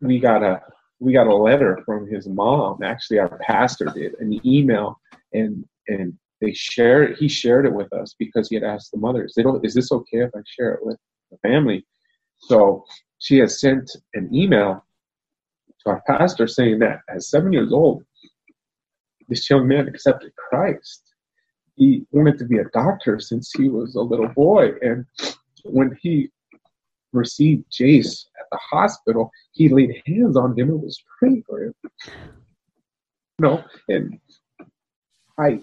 [0.01, 0.61] we got a
[0.99, 2.81] we got a letter from his mom.
[2.83, 4.99] Actually, our pastor did an email,
[5.33, 7.17] and and they shared.
[7.17, 9.63] He shared it with us because he had asked the mothers, "They don't.
[9.65, 10.97] Is this okay if I share it with
[11.31, 11.85] the family?"
[12.37, 12.85] So
[13.19, 14.85] she has sent an email
[15.81, 18.03] to our pastor saying that at seven years old,
[19.27, 21.13] this young man accepted Christ.
[21.75, 25.05] He wanted to be a doctor since he was a little boy, and
[25.63, 26.29] when he
[27.13, 31.73] received Jace at the hospital, he laid hands on him and was praying for him.
[33.39, 34.19] no, and
[35.39, 35.59] I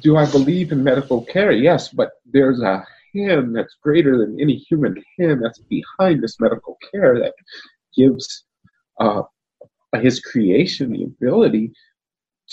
[0.00, 1.52] do I believe in medical care?
[1.52, 6.78] Yes, but there's a hand that's greater than any human hand that's behind this medical
[6.90, 7.34] care that
[7.96, 8.44] gives
[8.98, 9.22] uh,
[10.00, 11.72] his creation the ability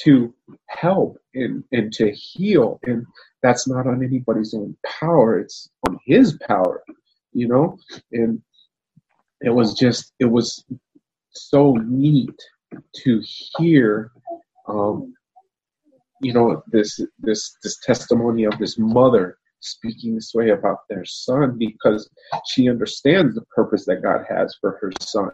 [0.03, 0.33] to
[0.67, 2.79] help and, and to heal.
[2.83, 3.05] And
[3.43, 6.83] that's not on anybody's own power, it's on his power,
[7.33, 7.77] you know?
[8.11, 8.41] And
[9.41, 10.65] it was just, it was
[11.31, 12.35] so neat
[13.03, 14.11] to hear
[14.67, 15.13] um,
[16.21, 21.57] you know this this this testimony of this mother speaking this way about their son
[21.57, 22.09] because
[22.47, 25.31] she understands the purpose that God has for her son.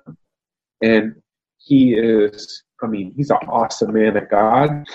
[0.82, 1.16] And
[1.60, 4.86] he is, I mean, he's an awesome man of God.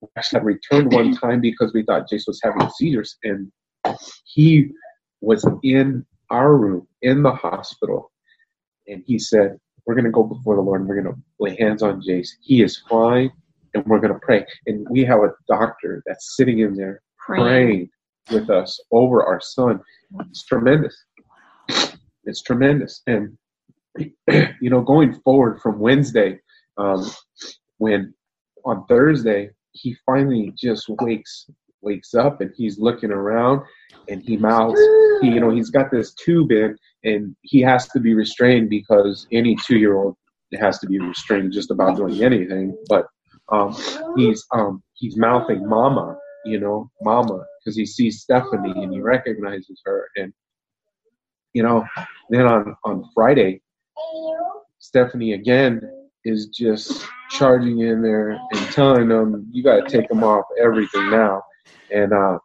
[0.00, 3.50] We actually returned one time because we thought Jason was having seizures, and
[4.24, 4.70] he
[5.20, 8.10] was in our room in the hospital,
[8.88, 11.56] and he said, "We're going to go before the Lord, and we're going to lay
[11.56, 12.30] hands on Jace.
[12.40, 13.30] He is fine,
[13.74, 17.42] and we're going to pray." And we have a doctor that's sitting in there praying,
[17.42, 17.90] praying
[18.30, 19.80] with us over our son.
[20.30, 20.96] It's tremendous.
[22.24, 23.36] It's tremendous, and
[23.96, 26.38] you know, going forward from Wednesday,
[26.80, 27.10] um,
[27.78, 28.14] when
[28.64, 31.48] on Thursday he finally just wakes
[31.82, 33.62] wakes up and he's looking around
[34.08, 34.78] and he mouths
[35.22, 39.26] he, you know he's got this tube in and he has to be restrained because
[39.32, 40.16] any two year old
[40.60, 42.76] has to be restrained just about doing anything.
[42.88, 43.06] But
[43.50, 43.74] um,
[44.16, 49.80] he's um, he's mouthing mama you know mama because he sees stephanie and he recognizes
[49.84, 50.08] her.
[50.16, 50.32] And
[51.52, 51.84] you know
[52.30, 53.60] then on on friday
[54.78, 55.80] Stephanie again
[56.24, 61.10] is just charging in there and telling them, you got to take them off everything
[61.10, 61.42] now.
[61.92, 62.38] And uh,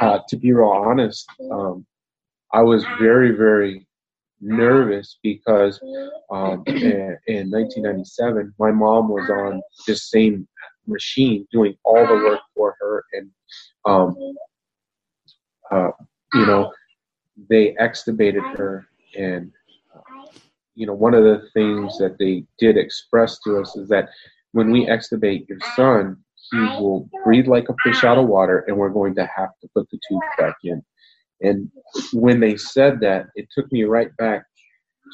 [0.00, 1.86] uh, to be real honest, um,
[2.52, 3.86] I was very, very
[4.40, 5.80] nervous because
[6.30, 10.46] um, in, in 1997, my mom was on this same
[10.86, 13.04] machine doing all the work for her.
[13.12, 13.30] And,
[13.84, 14.16] um,
[15.70, 15.90] uh,
[16.34, 16.72] you know,
[17.48, 18.86] they extubated her
[19.16, 19.50] and
[20.76, 24.10] you know, one of the things that they did express to us is that
[24.52, 26.18] when we extubate your son,
[26.52, 29.68] he will breathe like a fish out of water, and we're going to have to
[29.74, 30.82] put the tube back in.
[31.40, 31.70] And
[32.12, 34.44] when they said that, it took me right back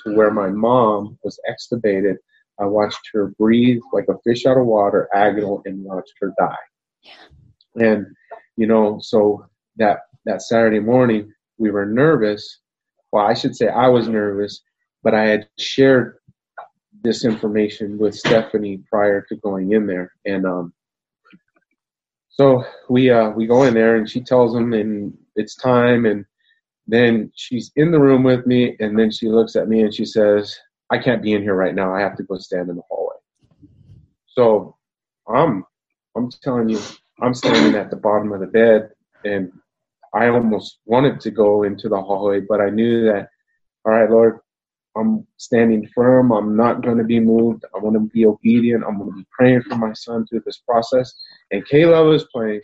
[0.04, 2.16] to where my mom was extubated.
[2.60, 6.56] I watched her breathe like a fish out of water, agonal, and watched her die.
[7.76, 8.06] And
[8.56, 9.46] you know, so
[9.76, 12.60] that that Saturday morning, we were nervous.
[13.12, 14.60] Well, I should say I was nervous
[15.02, 16.18] but I had shared
[17.02, 20.72] this information with Stephanie prior to going in there, and um,
[22.28, 26.24] so we uh, we go in there, and she tells them, and it's time, and
[26.86, 30.04] then she's in the room with me, and then she looks at me and she
[30.04, 30.58] says,
[30.90, 31.94] "I can't be in here right now.
[31.94, 33.16] I have to go stand in the hallway."
[34.26, 34.76] So
[35.28, 35.64] I'm
[36.16, 36.80] I'm telling you,
[37.20, 38.90] I'm standing at the bottom of the bed,
[39.24, 39.52] and
[40.14, 43.28] I almost wanted to go into the hallway, but I knew that,
[43.84, 44.40] all right, Lord,
[44.96, 46.32] I'm standing firm.
[46.32, 47.64] I'm not going to be moved.
[47.74, 48.84] I want to be obedient.
[48.86, 51.12] I'm going to be praying for my son through this process.
[51.50, 52.60] And Kayla is praying.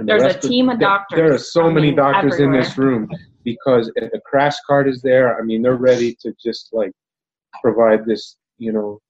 [0.00, 1.16] There's the a team of doctors.
[1.16, 2.54] There are so many doctors everywhere.
[2.54, 3.08] in this room
[3.44, 6.92] because if the crash cart is there, I mean, they're ready to just like
[7.62, 9.00] provide this, you know,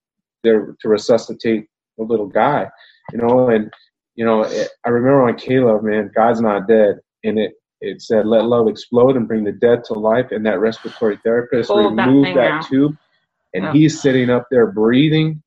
[0.43, 1.67] there to resuscitate
[1.99, 2.69] a little guy,
[3.13, 3.49] you know.
[3.49, 3.73] And
[4.17, 8.27] you know, it, I remember on K-Love, man, God's not dead, and it it said
[8.27, 12.29] let love explode and bring the dead to life and that respiratory therapist Hold removed
[12.29, 12.97] that, that tube
[13.55, 15.43] and he's sitting up there breathing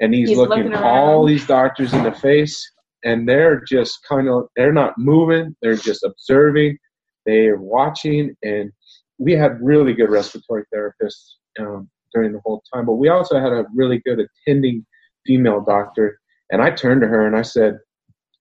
[0.00, 2.70] and he's, he's looking, looking all these doctors in the face
[3.04, 6.76] and they're just kind of they're not moving they're just observing
[7.24, 8.72] they're watching and
[9.18, 13.52] we had really good respiratory therapists um, during the whole time but we also had
[13.52, 14.84] a really good attending
[15.26, 16.18] female doctor
[16.50, 17.78] and i turned to her and i said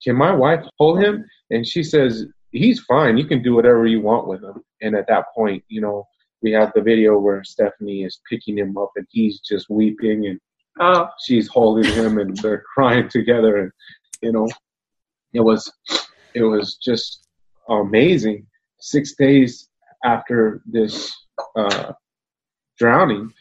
[0.05, 1.25] can my wife hold him?
[1.49, 3.17] And she says he's fine.
[3.17, 4.63] You can do whatever you want with him.
[4.81, 6.07] And at that point, you know,
[6.41, 10.39] we have the video where Stephanie is picking him up and he's just weeping and
[10.79, 11.09] oh.
[11.25, 13.57] she's holding him and they're crying together.
[13.57, 13.71] And,
[14.21, 14.47] you know,
[15.33, 15.71] it was,
[16.33, 17.27] it was just
[17.69, 18.47] amazing.
[18.79, 19.69] Six days
[20.03, 21.13] after this
[21.55, 21.93] uh,
[22.77, 23.33] drowning,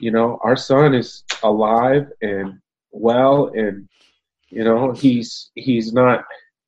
[0.00, 2.58] you know, our son is alive and
[2.90, 3.88] well and,
[4.50, 6.24] you know, he's, he's not,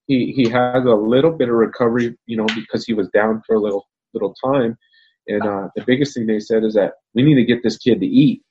[0.06, 3.56] he he has a little bit of recovery, you know, because he was down for
[3.56, 4.76] a little little time.
[5.26, 8.00] And uh, the biggest thing they said is that we need to get this kid
[8.00, 8.42] to eat.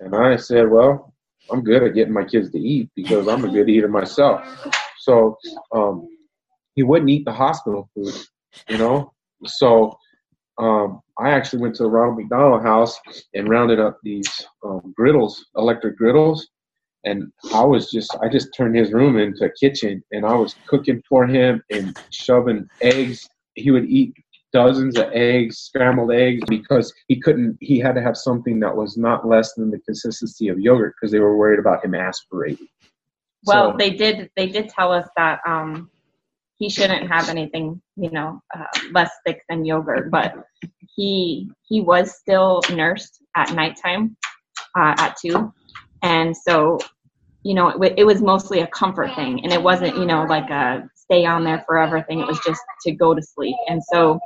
[0.00, 1.14] And I said, well,
[1.50, 4.46] I'm good at getting my kids to eat because I'm a good eater myself.
[5.00, 5.36] So
[5.74, 6.08] um,
[6.74, 8.14] he wouldn't eat the hospital food,
[8.68, 9.12] you know.
[9.44, 9.96] So
[10.58, 13.00] um, I actually went to the Ronald McDonald House
[13.34, 16.48] and rounded up these um, griddles, electric griddles,
[17.04, 20.54] and I was just I just turned his room into a kitchen and I was
[20.66, 23.28] cooking for him and shoving eggs.
[23.54, 24.14] He would eat
[24.52, 28.96] dozens of eggs, scrambled eggs, because he couldn't he had to have something that was
[28.96, 32.68] not less than the consistency of yogurt because they were worried about him aspirating.
[33.46, 34.30] Well, So- they did.
[34.36, 35.90] They did tell us that um,
[36.56, 40.10] he shouldn't have anything, you know, uh, less thick than yogurt.
[40.10, 40.34] But
[40.96, 44.16] he he was still nursed at nighttime
[44.78, 45.52] uh, at two,
[46.02, 46.78] and so
[47.44, 50.24] you know it, wa- it was mostly a comfort thing, and it wasn't you know
[50.24, 52.20] like a stay on there forever thing.
[52.20, 54.18] It was just to go to sleep, and so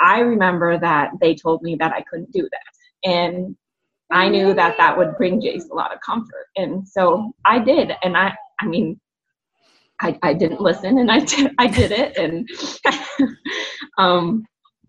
[0.00, 3.56] I remember that they told me that I couldn't do that, and
[4.10, 7.92] I knew that that would bring Jace a lot of comfort, and so I did.
[8.02, 8.98] And I, I mean,
[10.00, 12.48] I, I didn't listen, and I did, I did it, and
[13.98, 14.44] um,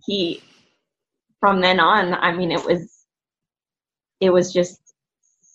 [0.05, 0.41] he,
[1.39, 3.05] from then on, I mean, it was,
[4.21, 4.88] it was just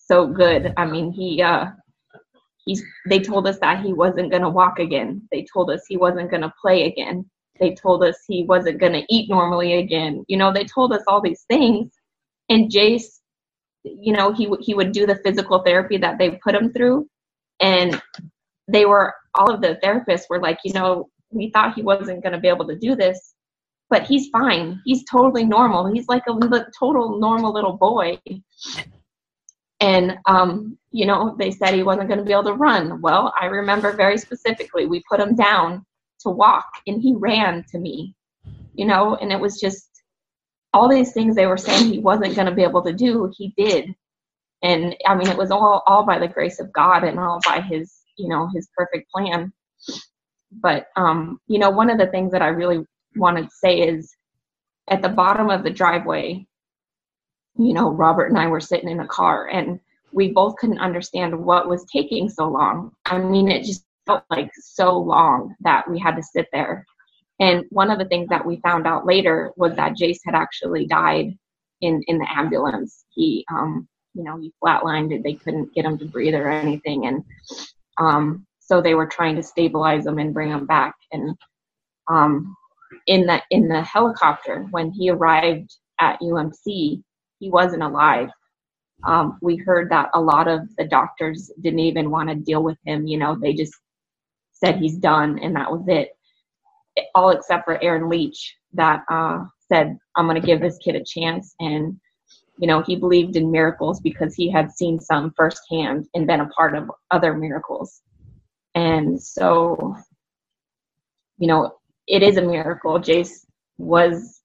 [0.07, 0.72] so good.
[0.76, 1.66] I mean, he, uh,
[2.64, 2.82] he's.
[3.09, 5.28] They told us that he wasn't gonna walk again.
[5.30, 7.28] They told us he wasn't gonna play again.
[7.61, 10.24] They told us he wasn't gonna eat normally again.
[10.28, 11.92] You know, they told us all these things,
[12.48, 13.20] and Jace
[13.84, 17.07] you know he would he would do the physical therapy that they put him through
[17.61, 18.00] and
[18.66, 22.38] they were all of the therapists were like you know we thought he wasn't to
[22.38, 23.34] be able to do this
[23.90, 28.18] but he's fine he's totally normal he's like a total normal little boy
[29.85, 33.32] and um you know they said he wasn't going to be able to run well
[33.41, 35.85] i remember very specifically we put him down
[36.20, 38.14] to walk and he ran to me
[38.74, 39.89] you know and it was just
[40.74, 43.55] all these things they were saying he wasn't going to be able to do, he
[43.57, 43.95] did.
[44.62, 47.61] And I mean, it was all all by the grace of God and all by
[47.61, 49.53] His, you know, His perfect plan.
[50.51, 52.85] But um, you know, one of the things that I really
[53.16, 54.14] wanted to say is,
[54.89, 56.47] at the bottom of the driveway,
[57.57, 59.80] you know, Robert and I were sitting in a car, and
[60.12, 62.92] we both couldn't understand what was taking so long.
[63.07, 66.86] I mean, it just felt like so long that we had to sit there
[67.40, 70.86] and one of the things that we found out later was that Jace had actually
[70.86, 71.36] died
[71.80, 73.05] in in the ambulance.
[73.11, 75.22] He, um, you know, he flatlined.
[75.22, 77.24] They couldn't get him to breathe or anything, and
[77.98, 80.94] um, so they were trying to stabilize him and bring him back.
[81.11, 81.36] And
[82.09, 82.57] um,
[83.07, 87.02] in the in the helicopter, when he arrived at UMC,
[87.45, 88.30] he wasn't alive.
[89.07, 92.78] Um, we heard that a lot of the doctors didn't even want to deal with
[92.86, 93.07] him.
[93.07, 93.74] You know, they just
[94.53, 96.09] said he's done, and that was it
[97.14, 101.05] all except for Aaron Leach that uh, said, I'm going to give this kid a
[101.05, 101.55] chance.
[101.61, 102.01] And,
[102.59, 106.49] you know, he believed in miracles because he had seen some firsthand and been a
[106.49, 108.01] part of other miracles.
[108.74, 109.97] And so,
[111.36, 111.74] you know,
[112.07, 112.99] it is a miracle.
[113.01, 113.45] Jace
[113.76, 114.40] was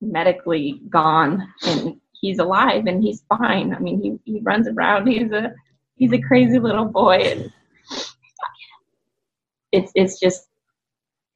[0.00, 3.74] medically gone and he's alive and he's fine.
[3.74, 5.06] I mean, he, he runs around.
[5.08, 5.54] He's a,
[5.96, 7.16] he's a crazy little boy.
[7.18, 7.52] And
[9.72, 10.48] it's, it's just,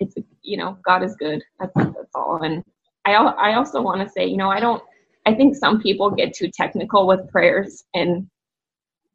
[0.00, 1.42] it's you know God is good.
[1.60, 2.40] That's that's all.
[2.42, 2.62] And
[3.04, 4.82] I I also want to say you know I don't
[5.26, 8.28] I think some people get too technical with prayers and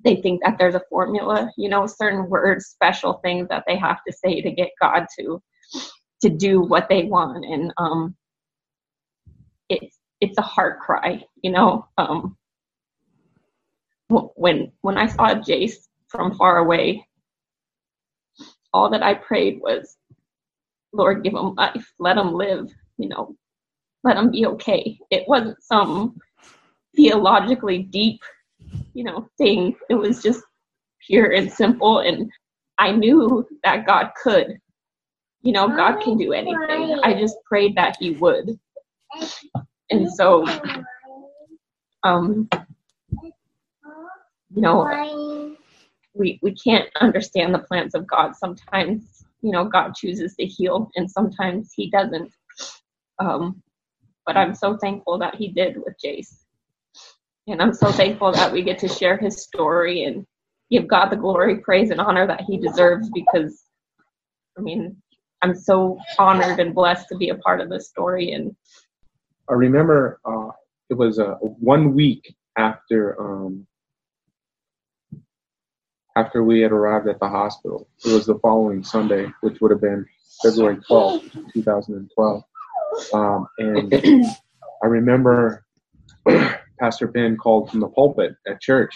[0.04, 1.52] they think that there's a formula.
[1.58, 5.42] You know, certain words, special things that they have to say to get God to
[6.22, 7.46] to do what they want.
[7.46, 8.16] And um,
[10.22, 11.24] it's a heart cry.
[11.44, 12.38] You know, um,
[14.36, 17.08] when when I saw Jace from far away,
[18.74, 19.98] all that I prayed was
[20.94, 21.94] Lord, give him life.
[22.00, 22.72] Let him live.
[22.98, 23.36] You know,
[24.04, 25.00] let him be okay.
[25.12, 26.18] It wasn't some
[26.96, 28.22] theologically deep,
[28.94, 29.76] you know, thing.
[29.90, 30.44] It was just
[31.08, 32.00] pure and simple.
[32.00, 32.32] And
[32.80, 34.58] I knew that God could.
[35.44, 37.00] You know, God can do anything.
[37.04, 38.60] I just prayed that He would.
[39.92, 40.46] And so,
[42.04, 42.50] um,
[44.54, 45.56] you know,
[46.14, 48.36] we we can't understand the plans of God.
[48.36, 52.32] Sometimes you know god chooses to heal and sometimes he doesn't.
[53.20, 53.62] Um,
[54.26, 56.44] but i'm so thankful that he did with jace.
[57.48, 60.26] And i'm so thankful that we get to share his story and
[60.70, 63.64] give god the glory praise and honor that he deserves because
[64.58, 64.96] i mean
[65.42, 68.56] i'm so honored and blessed to be a part of this story and
[69.50, 70.50] I remember uh,
[70.90, 73.66] it was uh, one week after um,
[76.16, 77.88] after we had arrived at the hospital.
[78.06, 80.06] It was the following Sunday, which would have been
[80.44, 82.44] February 12th, 2012.
[83.14, 83.94] Um, and
[84.84, 85.66] I remember
[86.80, 88.94] Pastor Ben called from the pulpit at church,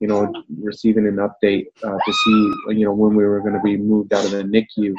[0.00, 3.62] you know, receiving an update uh, to see, you know, when we were going to
[3.62, 4.94] be moved out of the NICU.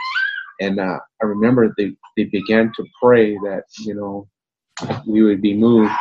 [0.59, 4.27] And uh, I remember they, they began to pray that, you know,
[5.05, 5.91] we would be moved.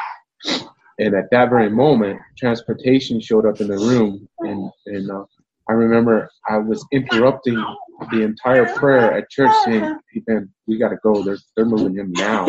[0.99, 5.25] And at that very moment, transportation showed up in the room, and and uh,
[5.69, 7.63] I remember I was interrupting
[8.11, 11.23] the entire prayer at church, saying, "Hey Ben, we got to go.
[11.23, 12.47] They're they're moving him now,"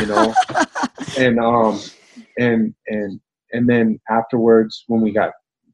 [0.00, 0.34] you know.
[1.16, 1.80] And um,
[2.38, 3.20] and and
[3.52, 5.30] and then afterwards, when we got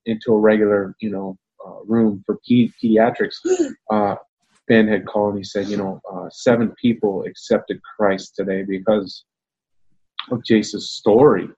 [0.07, 3.37] into a regular, you know, uh, room for pe- pediatrics,
[3.91, 4.17] uh,
[4.69, 9.25] Ben had called and he said, you know, uh, seven people accepted Christ today because
[10.31, 11.49] of Jace's story,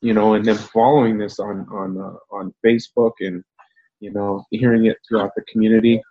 [0.00, 3.42] you know, and then following this on on uh, on Facebook and
[4.00, 6.02] you know hearing it throughout the community,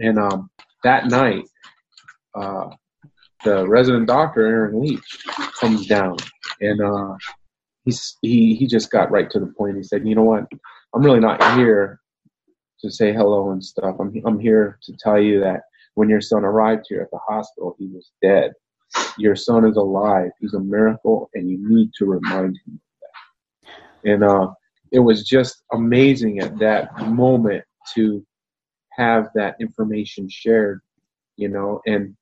[0.00, 0.50] and um,
[0.84, 1.44] that night,
[2.34, 2.70] uh,
[3.44, 5.24] the resident doctor Aaron Leach
[5.60, 6.16] comes down
[6.60, 7.14] and uh,
[7.84, 9.76] he's he he just got right to the point.
[9.76, 10.44] He said, you know what,
[10.94, 12.00] I'm really not here
[12.80, 13.96] to say hello and stuff.
[14.00, 15.62] I'm I'm here to tell you that
[15.94, 18.52] when your son arrived here at the hospital, he was dead.
[19.18, 20.30] Your son is alive.
[20.40, 24.10] He's a miracle, and you need to remind him of that.
[24.10, 24.48] And uh,
[24.92, 27.64] it was just amazing at that moment
[27.94, 28.24] to
[28.96, 30.80] have that information shared,
[31.36, 31.80] you know.
[31.86, 32.16] And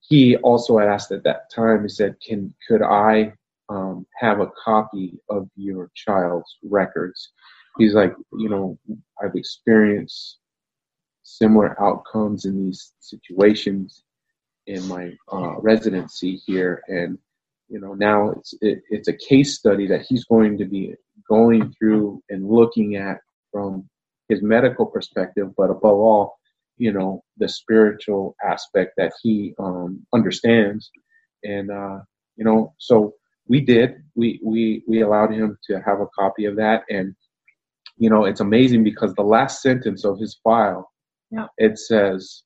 [0.00, 1.82] he also asked at that time.
[1.82, 3.32] He said, "Can could I
[3.68, 7.30] um, have a copy of your child's records?"
[7.78, 8.78] He's like, you know,
[9.22, 10.38] I've experienced
[11.22, 14.04] similar outcomes in these situations
[14.66, 17.18] in my uh, residency here, and
[17.68, 20.94] you know now it's it, it's a case study that he's going to be
[21.28, 23.18] going through and looking at
[23.52, 23.88] from
[24.28, 26.36] his medical perspective, but above all,
[26.78, 30.90] you know the spiritual aspect that he um, understands,
[31.42, 31.98] and uh,
[32.36, 33.14] you know so
[33.48, 34.02] we did.
[34.14, 36.82] We we we allowed him to have a copy of that.
[36.88, 37.14] And
[37.96, 40.90] you know it's amazing because the last sentence of his file
[41.30, 41.46] yeah.
[41.58, 42.42] it says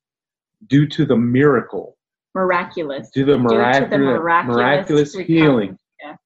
[0.67, 1.97] due to the miracle
[2.35, 3.11] Miraculous.
[3.11, 6.17] to the Due to the miraculous, miraculous miraculous healing Yeah.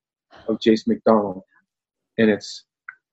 [0.48, 1.42] of Jace McDonald.
[2.18, 2.64] And it's,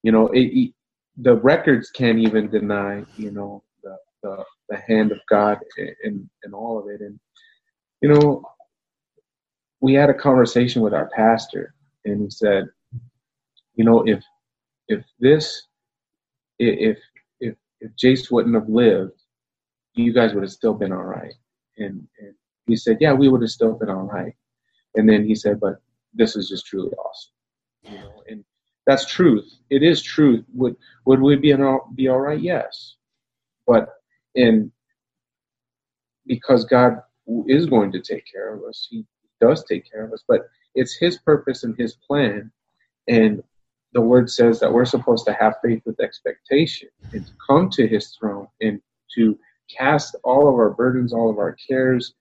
[0.03, 0.73] you know, it, it-
[1.21, 5.59] the records can't even deny, you know, the, the, the hand of God
[6.03, 7.01] in, in all of it.
[7.01, 7.19] And,
[8.01, 8.41] you know,
[9.81, 11.73] we had a conversation with our pastor
[12.05, 12.67] and he said,
[13.75, 14.23] you know, if,
[14.87, 15.67] if this,
[16.57, 16.97] if,
[17.41, 19.21] if, if Jace wouldn't have lived,
[19.95, 21.33] you guys would have still been all right.
[21.77, 22.33] And, and
[22.69, 24.33] he said, yeah, we would have still been all right.
[24.95, 25.81] And then he said, but
[26.13, 27.31] this is just truly awesome.
[27.83, 28.43] You know, and
[28.85, 29.49] that's truth.
[29.69, 30.43] It is truth.
[30.55, 32.39] Would would we be all, be all right?
[32.39, 32.95] Yes,
[33.67, 33.89] but
[34.35, 34.71] in
[36.25, 37.01] because God
[37.47, 39.05] is going to take care of us, He
[39.39, 40.23] does take care of us.
[40.27, 40.41] But
[40.75, 42.51] it's His purpose and His plan,
[43.07, 43.43] and
[43.93, 47.87] the Word says that we're supposed to have faith with expectation and to come to
[47.87, 48.81] His throne and
[49.15, 49.37] to
[49.69, 52.13] cast all of our burdens, all of our cares,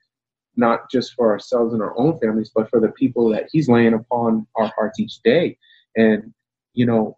[0.58, 3.94] not just for ourselves and our own families, but for the people that He's laying
[3.94, 5.56] upon our hearts each day.
[5.96, 6.34] And
[6.74, 7.16] you know,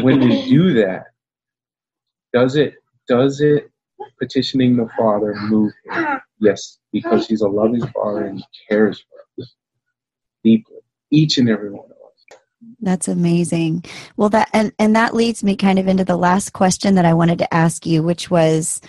[0.00, 1.06] when we do that,
[2.32, 2.74] does it
[3.06, 3.70] does it
[4.18, 6.20] petitioning the Father move Him?
[6.40, 9.54] Yes, because He's a loving Father and He cares for us
[10.44, 10.78] deeply,
[11.10, 12.38] each and every one of us.
[12.80, 13.84] That's amazing.
[14.16, 17.14] Well, that and and that leads me kind of into the last question that I
[17.14, 18.80] wanted to ask you, which was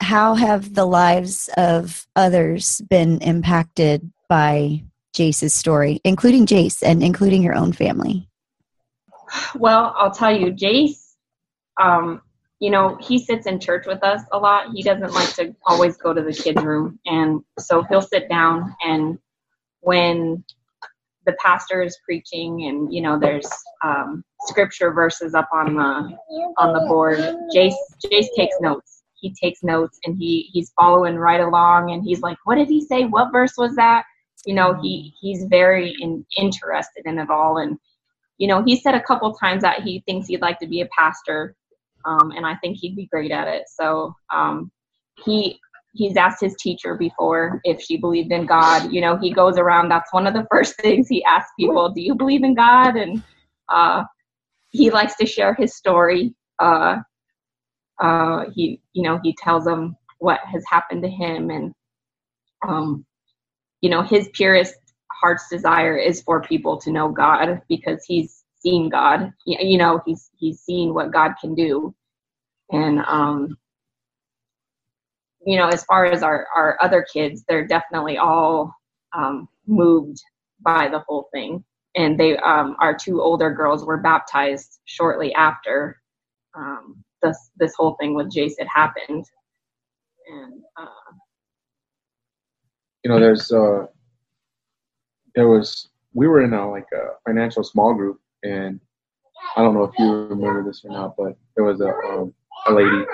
[0.00, 4.82] how have the lives of others been impacted by
[5.14, 8.28] Jace's story, including Jace and including your own family?
[9.54, 11.14] Well, I'll tell you, Jace,
[11.80, 12.22] um,
[12.58, 14.68] you know, he sits in church with us a lot.
[14.74, 16.98] He doesn't like to always go to the kids' room.
[17.06, 19.18] And so he'll sit down and
[19.80, 20.44] when
[21.26, 23.48] the pastor is preaching and, you know, there's
[23.84, 26.16] um, scripture verses up on the
[26.58, 27.18] on the board,
[27.54, 27.74] Jace
[28.04, 28.99] Jace takes notes.
[29.20, 32.80] He takes notes and he he's following right along and he's like, What did he
[32.84, 33.04] say?
[33.04, 34.04] What verse was that?
[34.46, 37.78] You know, he he's very in, interested in it all and
[38.40, 40.86] you know, he said a couple times that he thinks he'd like to be a
[40.86, 41.54] pastor,
[42.06, 43.64] um, and I think he'd be great at it.
[43.68, 44.72] So um,
[45.22, 45.60] he
[45.92, 48.90] he's asked his teacher before if she believed in God.
[48.90, 49.90] You know, he goes around.
[49.90, 52.96] That's one of the first things he asks people: Do you believe in God?
[52.96, 53.22] And
[53.68, 54.04] uh,
[54.70, 56.34] he likes to share his story.
[56.58, 56.96] Uh,
[58.00, 61.74] uh, he, you know, he tells them what has happened to him, and
[62.66, 63.04] um,
[63.80, 64.74] you know, his purest
[65.12, 69.32] heart's desire is for people to know God because he's seen God.
[69.46, 71.94] You know, he's he's seen what God can do,
[72.70, 73.56] and um,
[75.46, 78.74] you know, as far as our our other kids, they're definitely all
[79.14, 80.22] um, moved
[80.60, 81.64] by the whole thing.
[81.96, 86.00] And they, um, our two older girls, were baptized shortly after
[86.56, 89.24] um, this this whole thing with Jace had happened,
[90.28, 91.14] and uh,
[93.04, 93.86] You know, there's uh,
[95.34, 98.78] there was we were in a like a financial small group, and
[99.56, 102.34] I don't know if you remember this or not, but there was a um,
[102.66, 103.04] a lady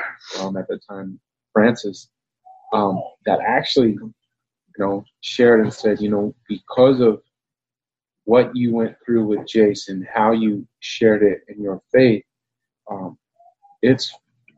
[0.41, 1.21] um, at the time,
[1.53, 2.09] Frances,
[2.73, 4.13] um, that actually, you
[4.79, 7.23] know, shared and said, you know, because of
[8.25, 12.25] what you went through with Jason, how you shared it in your faith,
[12.91, 13.17] um,
[13.87, 14.13] it's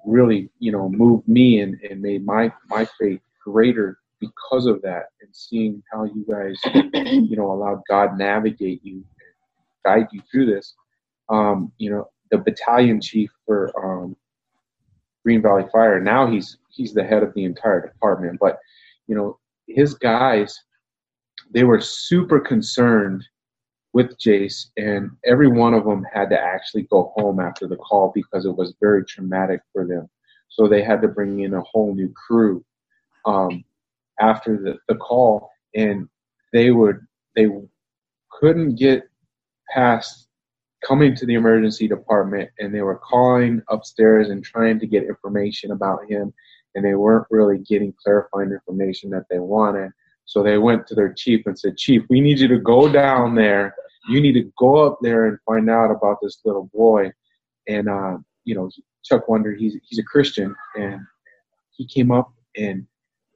[0.07, 5.07] really, you know, moved me and, and made my, my faith greater because of that
[5.21, 6.59] and seeing how you guys,
[6.95, 9.05] you know, allowed God navigate you,
[9.85, 10.75] guide you through this.
[11.29, 14.17] Um, you know, the battalion chief for um,
[15.25, 16.01] Green Valley Fire.
[16.01, 18.39] Now he's he's the head of the entire department.
[18.41, 18.59] But
[19.09, 20.59] you know, his guys,
[21.53, 23.25] they were super concerned
[23.93, 28.13] with Jace, and every one of them had to actually go home after the call
[28.15, 30.09] because it was very traumatic for them.
[30.49, 32.65] So they had to bring in a whole new crew
[33.25, 33.65] um,
[34.21, 36.09] after the, the call, and
[36.53, 37.01] they would
[37.37, 37.49] they
[38.31, 39.09] couldn't get
[39.71, 40.29] past
[40.87, 45.73] coming to the emergency department and they were calling upstairs and trying to get information
[45.73, 46.33] about him
[46.75, 49.91] and they weren't really getting clarifying information that they wanted
[50.29, 53.35] so they went to their chief and said chief we need you to go down
[53.35, 53.75] there.
[54.11, 57.11] You need to go up there and find out about this little boy.
[57.67, 58.71] And uh, you know
[59.03, 60.55] chuck wonder he's, he's a christian.
[60.77, 61.01] And
[61.71, 62.87] he came up and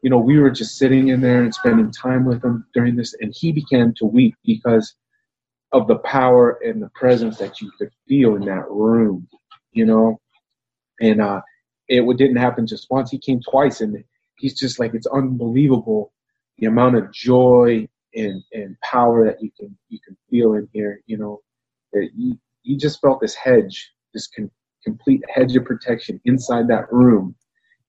[0.02, 3.14] you know we were just sitting in there and spending time with him during this.
[3.20, 4.94] And he began to weep because
[5.72, 9.26] of the power and the presence that you could feel in that room,
[9.72, 10.20] you know.
[11.00, 11.40] And uh,
[11.88, 14.04] it didn't happen just once; he came twice, and
[14.36, 16.11] he's just like it's unbelievable
[16.62, 21.00] the amount of joy and and power that you can you can feel in here.
[21.06, 21.42] You know,
[21.92, 24.50] that you you just felt this hedge, this con-
[24.84, 27.34] complete hedge of protection inside that room,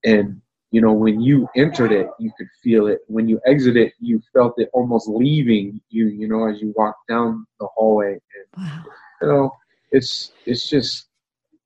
[0.04, 3.02] and you know, when you entered it, you could feel it.
[3.06, 7.08] When you exited, it, you felt it almost leaving you, you know, as you walked
[7.08, 8.14] down the hallway.
[8.14, 8.20] And,
[8.58, 8.84] wow.
[9.22, 9.52] You know,
[9.92, 11.10] it's, it's just,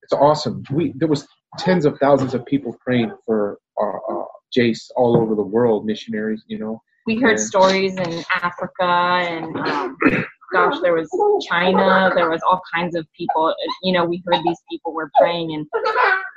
[0.04, 0.62] it's awesome.
[0.70, 1.26] We, there was
[1.58, 6.44] tens of thousands of people praying for uh, uh, Jace all over the world, missionaries,
[6.48, 6.82] you know.
[7.08, 9.98] We heard stories in Africa and um,
[10.52, 11.10] gosh, there was
[11.48, 13.56] China, there was all kinds of people.
[13.82, 15.66] You know, we heard these people were praying, and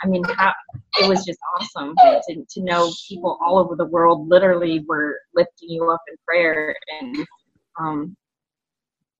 [0.02, 0.52] I mean, how,
[1.00, 5.70] it was just awesome to, to know people all over the world literally were lifting
[5.70, 6.74] you up in prayer.
[7.00, 7.16] And
[7.78, 8.16] um,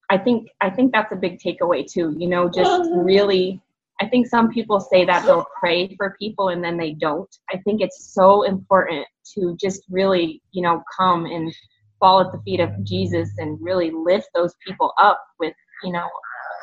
[0.09, 2.14] I think I think that's a big takeaway too.
[2.16, 3.61] You know, just really.
[4.01, 7.28] I think some people say that they'll pray for people and then they don't.
[7.51, 11.53] I think it's so important to just really, you know, come and
[11.98, 15.53] fall at the feet of Jesus and really lift those people up with,
[15.84, 16.09] you know,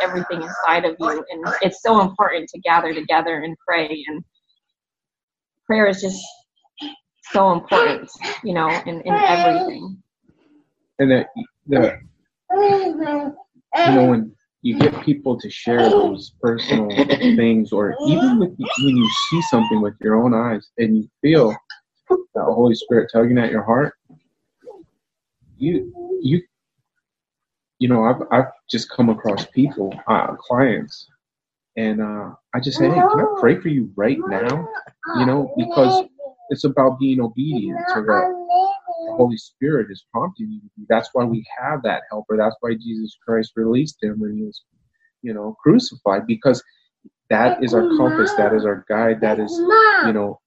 [0.01, 1.23] everything inside of you.
[1.29, 4.03] And it's so important to gather together and pray.
[4.07, 4.23] And
[5.67, 6.23] prayer is just
[7.31, 8.09] so important,
[8.43, 10.01] you know, in, in everything.
[10.99, 11.27] And that
[11.67, 11.99] the
[12.49, 18.97] you know when you get people to share those personal things, or even with when
[18.97, 21.55] you see something with your own eyes and you feel
[22.09, 23.93] the Holy Spirit tugging at your heart,
[25.57, 26.41] you you
[27.79, 31.07] you know I've I've just come across people uh, clients
[31.75, 34.67] and uh, I just say hey can I pray for you right now?
[35.17, 36.05] You know because
[36.49, 40.85] it's about being obedient to what the Holy Spirit is prompting you to.
[40.89, 42.37] That's why we have that helper.
[42.37, 44.61] That's why Jesus Christ released him when he was
[45.23, 46.63] you know crucified because
[47.29, 49.51] that is our compass that is our guide that is
[50.05, 50.39] you know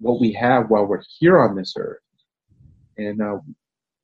[0.00, 2.00] what we have while we're here on this earth
[2.96, 3.36] and uh,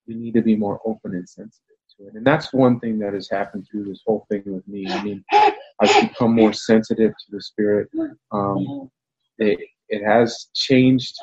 [0.06, 2.14] we need to be more open and sensitive to it.
[2.14, 4.86] And that's one thing that has happened through this whole thing with me.
[4.88, 7.88] I mean, I've become more sensitive to the spirit.
[8.32, 8.90] Um,
[9.38, 9.58] it,
[9.90, 11.18] it has changed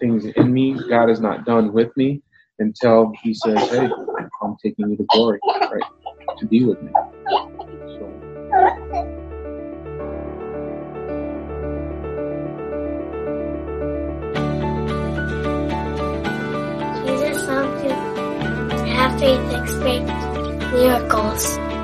[0.00, 0.76] things in me.
[0.88, 2.22] God is not done with me
[2.58, 3.88] until He says, "Hey,
[4.42, 5.82] I'm taking you to glory, right?
[6.38, 6.90] To be with me."
[7.98, 8.12] So.
[17.04, 17.46] Jesus,
[18.96, 20.06] have faith expect
[20.72, 21.75] miracles.